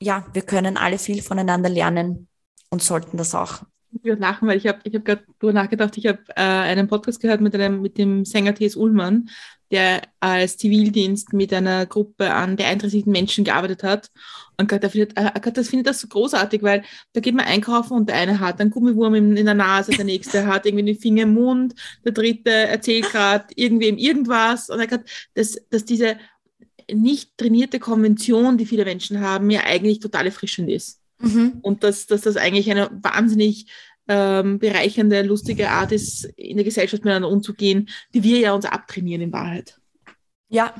[0.00, 2.28] ja, wir können alle viel voneinander lernen
[2.70, 3.62] und sollten das auch.
[4.02, 7.20] Ich lachen, weil ich habe ich hab gerade darüber nachgedacht, ich habe äh, einen Podcast
[7.20, 8.74] gehört mit, einem, mit dem Sänger T.S.
[8.76, 9.28] Ullmann,
[9.70, 14.10] der als Zivildienst mit einer Gruppe an beeinträchtigten Menschen gearbeitet hat.
[14.58, 16.82] Und Gott, findet, äh, das findet das so großartig, weil
[17.12, 20.04] da geht man einkaufen und der eine hat einen Gummiwurm in, in der Nase, der
[20.04, 21.74] nächste hat irgendwie den Finger im Mund,
[22.04, 24.70] der dritte erzählt gerade irgendwem irgendwas.
[24.70, 26.16] Und er hat, dass, dass diese
[26.92, 31.03] nicht trainierte Konvention, die viele Menschen haben, ja eigentlich total erfrischend ist.
[31.18, 31.58] Mhm.
[31.62, 33.66] Und dass, dass das eigentlich eine wahnsinnig
[34.08, 39.22] ähm, bereichernde, lustige Art ist, in der Gesellschaft miteinander umzugehen, die wir ja uns abtrainieren
[39.22, 39.78] in Wahrheit.
[40.48, 40.74] Ja,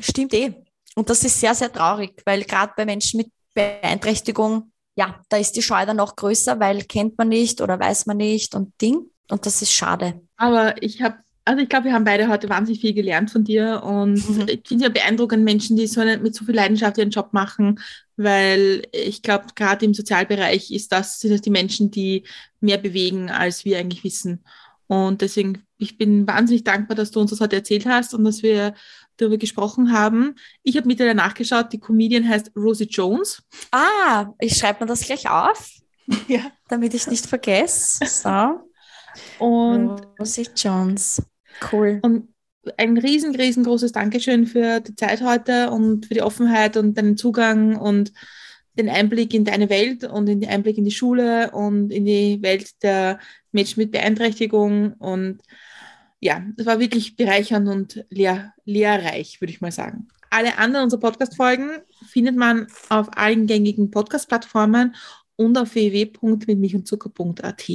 [0.00, 0.54] stimmt eh.
[0.94, 5.52] Und das ist sehr, sehr traurig, weil gerade bei Menschen mit Beeinträchtigung, ja, da ist
[5.52, 9.10] die Scheu dann noch größer, weil kennt man nicht oder weiß man nicht und Ding.
[9.30, 10.20] Und das ist schade.
[10.36, 13.82] Aber ich habe also ich glaube, wir haben beide heute wahnsinnig viel gelernt von dir
[13.84, 14.46] und mhm.
[14.48, 17.80] ich finde ja beeindruckend Menschen, die so eine, mit so viel Leidenschaft ihren Job machen,
[18.16, 22.24] weil ich glaube, gerade im Sozialbereich ist das, sind das die Menschen, die
[22.60, 24.44] mehr bewegen, als wir eigentlich wissen.
[24.86, 28.42] Und deswegen, ich bin wahnsinnig dankbar, dass du uns das heute erzählt hast und dass
[28.42, 28.74] wir
[29.16, 30.36] darüber gesprochen haben.
[30.62, 33.42] Ich habe mittlerweile nachgeschaut, die Comedian heißt Rosie Jones.
[33.70, 35.70] Ah, ich schreibe mir das gleich auf,
[36.28, 36.40] ja.
[36.68, 38.04] damit ich nicht vergesse.
[38.06, 38.60] So.
[39.38, 41.22] Und Rosie Jones.
[41.72, 42.00] Cool.
[42.02, 42.28] Und
[42.76, 47.76] ein riesen, riesengroßes Dankeschön für die Zeit heute und für die Offenheit und deinen Zugang
[47.76, 48.12] und
[48.78, 52.40] den Einblick in deine Welt und in den Einblick in die Schule und in die
[52.42, 53.18] Welt der
[53.50, 54.94] Menschen mit Beeinträchtigung.
[54.94, 55.42] Und
[56.20, 60.08] ja, es war wirklich bereichernd und lehr lehrreich, würde ich mal sagen.
[60.30, 64.94] Alle anderen unserer Podcast-Folgen findet man auf allen gängigen Podcast-Plattformen
[65.36, 67.70] und auf www.mitmilchundzucker.at.